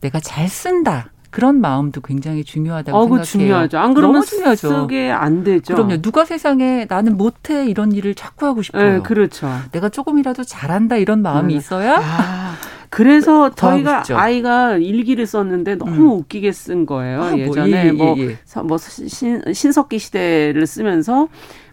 [0.00, 3.24] 내가 잘 쓴다 그런 마음도 굉장히 중요하다고 어, 그 생각해요.
[3.26, 3.78] 중요하죠.
[3.78, 4.68] 안 그러면 너무 중요하죠.
[4.68, 5.74] 쓰게 안 되죠.
[5.74, 6.00] 그럼요.
[6.00, 8.92] 누가 세상에 나는 못해 이런 일을 자꾸 하고 싶어요.
[8.94, 9.50] 네, 그렇죠.
[9.72, 11.58] 내가 조금이라도 잘한다 이런 마음이 음.
[11.58, 12.54] 있어야 아,
[12.90, 14.16] 그래서 더 하고 저희가 싶죠.
[14.16, 16.18] 아이가 일기를 썼는데 너무 음.
[16.20, 17.22] 웃기게 쓴 거예요.
[17.22, 18.38] 아, 뭐, 예전에 예, 예, 뭐, 예.
[18.44, 21.28] 서- 뭐 신, 신석기 시대를 쓰면서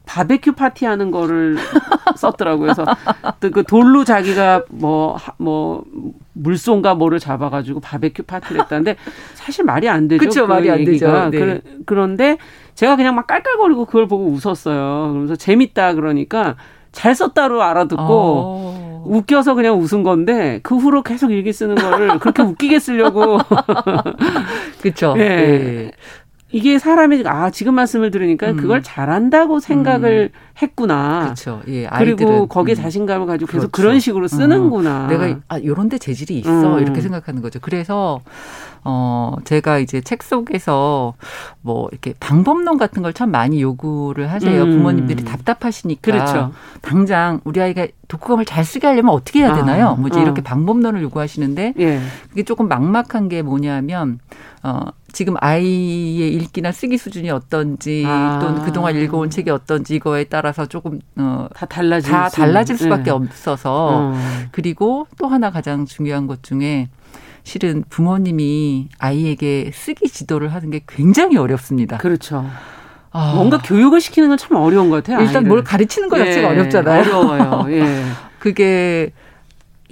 [0.06, 1.56] 바베큐 파티 하는 거를
[2.18, 2.74] 썼더라고요.
[2.74, 2.86] 그래서
[3.40, 5.84] 또그 돌로 자기가 뭐, 하- 뭐,
[6.34, 8.98] 물송가 뭐를 잡아가지고 바베큐 파티를 했다는데
[9.34, 10.20] 사실 말이 안 되죠.
[10.24, 11.30] 그쵸, 그 말이 안 얘기가.
[11.30, 11.30] 되죠.
[11.32, 11.40] 네.
[11.40, 12.38] 그래- 그런데
[12.76, 15.08] 제가 그냥 막 깔깔거리고 그걸 보고 웃었어요.
[15.10, 16.56] 그러면서 재밌다 그러니까
[16.92, 18.75] 잘 썼다로 알아듣고 어.
[19.06, 23.40] 웃겨서 그냥 웃은 건데 그 후로 계속 일기 쓰는 거를 그렇게 웃기게 쓰려고
[24.82, 25.16] 그렇죠.
[25.18, 25.22] 예.
[25.22, 25.92] 예.
[26.52, 28.58] 이게 사람이 아 지금 말씀을 들으니까 음.
[28.58, 30.30] 그걸 잘한다고 생각을
[30.62, 31.24] 했구나.
[31.24, 31.62] 그렇죠.
[31.68, 31.88] 예.
[31.88, 32.78] 그리고 아이들은, 거기에 음.
[32.78, 33.72] 자신감을 가지고 계속 그렇죠.
[33.72, 35.08] 그런 식으로 쓰는구나.
[35.08, 36.82] 내가 아 요런데 재질이 있어 음.
[36.82, 37.60] 이렇게 생각하는 거죠.
[37.62, 38.22] 그래서
[38.84, 41.16] 어 제가 이제 책 속에서
[41.62, 44.64] 뭐 이렇게 방법론 같은 걸 참 많이 요구를 하세요.
[44.64, 44.72] 음.
[44.78, 46.52] 부모님들이 답답하시니까 그렇죠.
[46.82, 49.96] 당장 우리 아이가 독후감을 잘 쓰게 하려면 어떻게 해야 아, 되나요?
[49.96, 50.22] 뭐 이제 어.
[50.24, 52.02] 이렇게 방법론을 요구하시는데 예.
[52.30, 54.20] 그게 조금 막막한 게 뭐냐면
[54.64, 54.82] 어
[55.16, 58.38] 지금 아이의 읽기나 쓰기 수준이 어떤지 아.
[58.42, 62.78] 또는 그동안 읽어온 책이 어떤지 이거에 따라서 조금 어 다 달라질 다 수 달라질.
[62.78, 63.12] 수밖에 예.
[63.12, 64.14] 없어서 어.
[64.52, 66.90] 그리고 또 하나 가장 중요한 것 중에
[67.44, 71.98] 실은 부모님이 아이에게 쓰기 지도를 하는 게 굉장히 어렵습니다.
[71.98, 72.46] 그렇죠.
[73.12, 75.22] 아, 뭔가 교육을 시키는 건 참 어려운 것 같아요.
[75.22, 75.48] 일단 아이를.
[75.48, 77.02] 뭘 가르치는 것 자체가 예, 어렵잖아요.
[77.02, 77.66] 어려워요.
[77.70, 78.04] 예.
[78.40, 79.12] 그게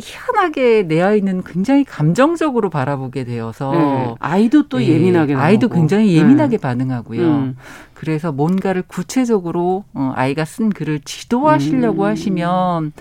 [0.04, 4.16] 희한하게 내 아이는 굉장히 감정적으로 바라보게 되어서 예.
[4.20, 5.76] 아이도 또 예, 예민하게 아이도 나오고.
[5.76, 6.20] 굉장히 예.
[6.20, 7.22] 예민하게 반응하고요.
[7.22, 7.58] 음.
[7.94, 12.08] 그래서 뭔가를 구체적으로 어, 아이가 쓴 글을 지도하시려고 음.
[12.10, 12.92] 하시면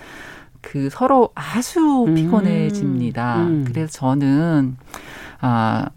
[0.61, 2.15] 그 서로 아주 음.
[2.15, 3.35] 피곤해집니다.
[3.37, 3.65] 음.
[3.67, 4.77] 그래서 저는
[5.41, 5.89] 아.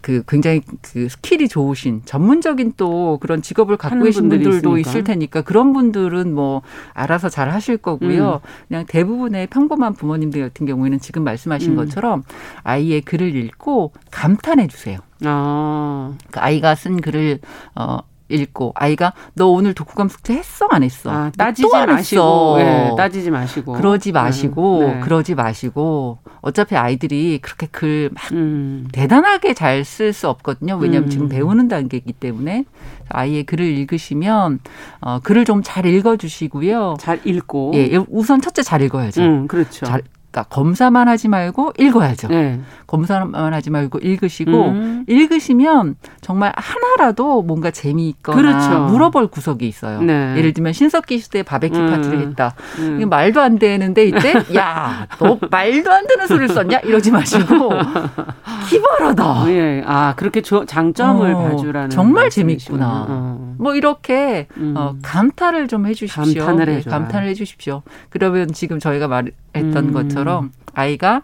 [0.00, 4.78] 그 굉장히 그 skill이 좋으신 전문적인 또 그런 직업을 갖고 계신 분들도.
[4.78, 8.40] 있을 테니까 그런 분들은 뭐 알아서 잘 하실 거고요.
[8.44, 8.66] 음.
[8.68, 11.76] 그냥 대부분의 평범한 부모님들 같은 경우에는 지금 말씀하신 음.
[11.76, 12.22] 것처럼
[12.62, 14.98] 아이의 글을 읽고 감탄해 주세요.
[15.24, 16.14] 아.
[16.30, 17.38] 그 아이가 쓴 글을
[17.74, 21.10] 어 읽고 아이가 너 오늘 독후감 숙제 했어 안 했어?
[21.10, 25.00] 아, 따지지 마시고 네, 따지지 마시고 그러지 마시고 네.
[25.00, 28.88] 그러지 마시고 어차피 아이들이 그렇게 글 막 음.
[28.92, 30.76] 대단하게 잘 쓸 수 없거든요.
[30.76, 31.10] 왜냐하면 음.
[31.10, 32.64] 지금 배우는 단계이기 때문에
[33.10, 34.60] 아이의 글을 읽으시면
[35.00, 36.96] 어 글을 좀 잘 읽어주시고요.
[36.98, 39.22] 잘 읽고 예 우선 첫째 잘 읽어야죠.
[39.22, 39.84] 음, 그렇죠.
[39.86, 40.02] 잘
[40.34, 42.26] 그러니까 검사만 하지 말고 읽어야죠.
[42.26, 42.60] 네.
[42.88, 45.04] 검사만 하지 말고 읽으시고 음.
[45.06, 48.80] 읽으시면 정말 하나라도 뭔가 재미있거나 그렇죠.
[48.86, 50.02] 물어볼 구석이 있어요.
[50.02, 50.34] 네.
[50.36, 51.90] 예를 들면 신석기 시대에 바베큐 음.
[51.90, 52.54] 파티를 했다.
[52.80, 52.96] 음.
[52.96, 57.70] 이게 말도 안 되는데 이때 야 너 말도 안 되는 소리를 썼냐 이러지 마시고
[58.68, 59.44] 기발하다.
[59.52, 59.82] 예.
[59.86, 63.06] 아 그렇게 조, 장점을 어, 봐주라는 정말 재밌구나.
[63.08, 63.54] 어.
[63.58, 64.74] 뭐 이렇게 음.
[64.76, 66.44] 어, 감탄을 좀 해주십시오.
[66.44, 67.82] 감탄을 해 네, 감탄을 해주십시오.
[68.10, 69.92] 그러면 지금 저희가 말했던 음.
[70.24, 71.22] 것처럼 아이가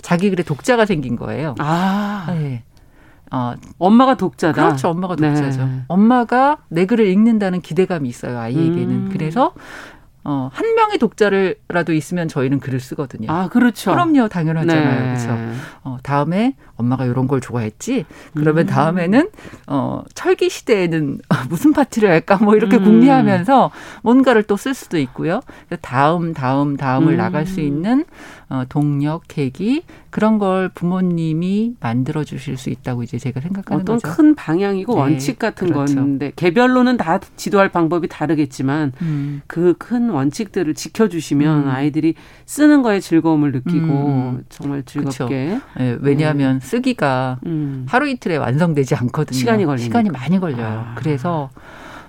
[0.00, 1.54] 자기 글에 독자가 생긴 거예요.
[1.58, 2.26] 아.
[2.28, 2.62] 네.
[3.30, 4.62] 어, 엄마가 독자다.
[4.62, 4.90] 그렇죠.
[4.90, 5.64] 엄마가 독자죠.
[5.64, 5.82] 네.
[5.88, 8.38] 엄마가 내 글을 읽는다는 기대감이 있어요.
[8.38, 8.90] 아이에게는.
[8.90, 9.08] 음.
[9.12, 9.54] 그래서
[10.22, 13.30] 어, 한 명의 독자를라도 있으면 저희는 글을 쓰거든요.
[13.30, 13.92] 아, 그렇죠.
[13.92, 14.28] 그럼요.
[14.28, 15.00] 당연하잖아요.
[15.00, 15.06] 네.
[15.06, 15.36] 그래서
[15.82, 18.04] 어, 다음에 엄마가 이런 걸 좋아했지.
[18.34, 18.66] 그러면 음.
[18.66, 19.28] 다음에는
[19.68, 22.84] 어, 철기 시대에는 무슨 파티를 할까 뭐 이렇게 음.
[22.84, 23.70] 궁리하면서
[24.02, 25.40] 뭔가를 또 쓸 수도 있고요.
[25.82, 27.16] 다음 다음 다음을 음.
[27.18, 28.04] 나갈 수 있는
[28.48, 34.14] 어, 동력, 계기 그런 걸 부모님이 만들어 주실 수 있다고 이제 제가 생각하는 어떤 거죠.
[34.14, 35.96] 큰 방향이고 네, 원칙 같은 그렇죠.
[35.96, 39.42] 건데 개별로는 다 지도할 방법이 다르겠지만 음.
[39.48, 41.68] 그큰 원칙들을 지켜 주시면 음.
[41.68, 42.14] 아이들이
[42.46, 44.44] 쓰는 거에 즐거움을 느끼고 음.
[44.48, 45.58] 정말 즐겁게.
[45.76, 46.63] 네, 왜냐하면 네.
[46.64, 47.86] 쓰기가 음.
[47.88, 49.38] 하루 이틀에 완성되지 않거든요.
[49.38, 50.84] 시간이 걸리 시간이 많이 걸려요.
[50.88, 50.94] 아.
[50.96, 51.50] 그래서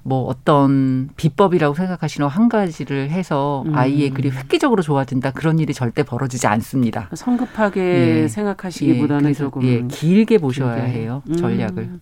[0.07, 3.75] 뭐 어떤 비법이라고 생각하시는 한 가지를 해서 음.
[3.75, 7.09] 아이의 글이 획기적으로 좋아진다 그런 일이 절대 벌어지지 않습니다.
[7.15, 7.81] 성급하게
[8.23, 8.27] 예.
[8.27, 9.33] 생각하시기보다는 예.
[9.33, 9.81] 조금 예.
[9.87, 10.91] 길게 보셔야 길게.
[10.91, 11.35] 해요 음.
[11.35, 11.83] 전략을.
[11.83, 12.01] 음.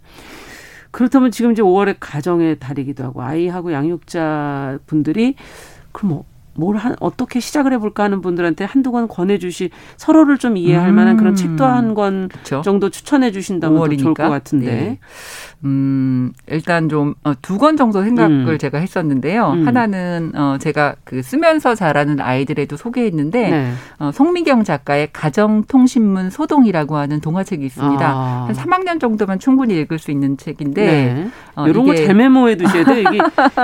[0.91, 5.35] 그렇다면 지금 이제 5월에 가정의 달이기도 하고 아이하고 양육자 분들이
[5.93, 6.25] 그럼 뭐
[6.55, 10.95] 뭘 한, 어떻게 시작을 해볼까 하는 분들한테 한두 권 권해주시, 서로를 좀 이해할 음.
[10.95, 12.29] 만한 그런 책도 한 권
[12.63, 14.65] 정도 추천해 주신다면 좋을 것 같은데.
[14.65, 14.99] 네.
[15.65, 18.57] 음, 일단 좀, 어, 두권 정도 생각을 음.
[18.57, 19.51] 제가 했었는데요.
[19.51, 19.67] 음.
[19.67, 23.71] 하나는, 어, 제가 그 쓰면서 자라는 아이들에도 소개했는데, 네.
[23.99, 28.05] 어, 송미경 작가의 가정통신문 소동이라고 하는 동화책이 있습니다.
[28.05, 28.45] 아.
[28.47, 31.27] 한 3학년 정도면 충분히 읽을 수 있는 책인데, 네.
[31.55, 33.09] 어, 이런 거 잘 메모해 두셔야 돼요.
[33.09, 33.19] 이게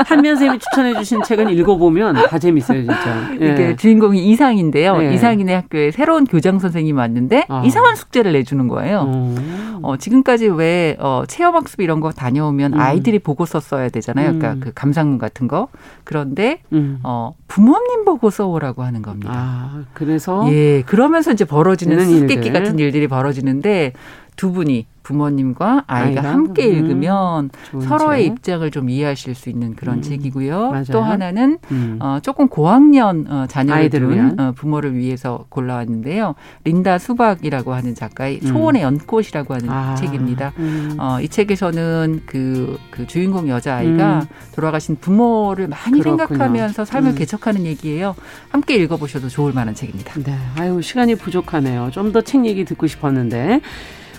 [0.08, 3.32] 한면 쌤이 추천해 주신 책은 읽어보면 다 재밌어요, 진짜.
[3.42, 3.54] 예.
[3.54, 4.98] 이게 주인공이 이상인데요.
[4.98, 5.14] 네.
[5.14, 7.64] 이상인의 학교에 새로운 교장 선생님이 왔는데, 아.
[7.66, 9.04] 이상한 숙제를 내주는 거예요.
[9.04, 9.80] 음.
[9.82, 12.80] 어, 지금까지 왜, 어, 체험학습이 이런 거 다녀오면 음.
[12.80, 14.34] 아이들이 보고서 써야 되잖아요.
[14.34, 14.60] 그러니까 음.
[14.60, 15.68] 그 감상문 같은 거.
[16.04, 17.00] 그런데 음.
[17.04, 19.32] 어 부모님 보고 써오라고 하는 겁니다.
[19.34, 23.94] 아, 그래서 예, 그러면서 이제 벌어지는 수수께끼 같은 일들이 벌어지는데
[24.40, 26.32] 두 분이 부모님과 아이가, 아이가?
[26.34, 27.50] 함께 음, 읽으면
[27.82, 28.32] 서로의 책.
[28.32, 30.70] 입장을 좀 이해하실 수 있는 그런 음, 책이고요.
[30.70, 30.84] 맞아요.
[30.92, 31.98] 또 하나는 음.
[32.00, 36.36] 어, 조금 고학년 어, 자녀를 둔 어, 부모를 위해서 골라왔는데요.
[36.64, 38.48] 린다 수박이라고 하는 작가의 음.
[38.48, 40.54] 소원의 연꽃이라고 하는 아, 책입니다.
[40.60, 40.96] 음.
[41.00, 44.26] 어, 이 책에서는 그, 그 주인공 여자아이가 음.
[44.56, 46.28] 돌아가신 부모를 많이 그렇군요.
[46.28, 48.16] 생각하면서 삶을 개척하는 얘기예요.
[48.52, 50.14] 함께 읽어보셔도 좋을 만한 책입니다.
[50.24, 50.38] 네.
[50.56, 51.90] 아유, 시간이 부족하네요.
[51.92, 53.60] 좀 더 책 얘기 듣고 싶었는데.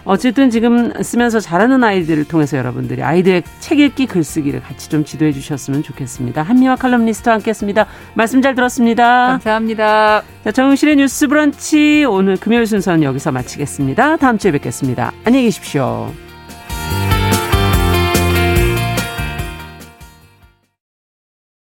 [0.04, 5.82] 어쨌든 지금 쓰면서 잘하는 아이들을 통해서 여러분들이 아이들의 책 읽기 글쓰기를 같이 좀 지도해 주셨으면
[5.82, 6.42] 좋겠습니다.
[6.42, 7.86] 한미화 칼럼니스트와 함께했습니다.
[8.14, 9.28] 말씀 잘 들었습니다.
[9.32, 10.22] 감사합니다.
[10.44, 14.16] 자, 정우실의 뉴스 브런치 오늘 금요일 순서는 여기서 마치겠습니다.
[14.16, 15.12] 다음 주에 뵙겠습니다.
[15.24, 16.29] 안녕히 계십시오.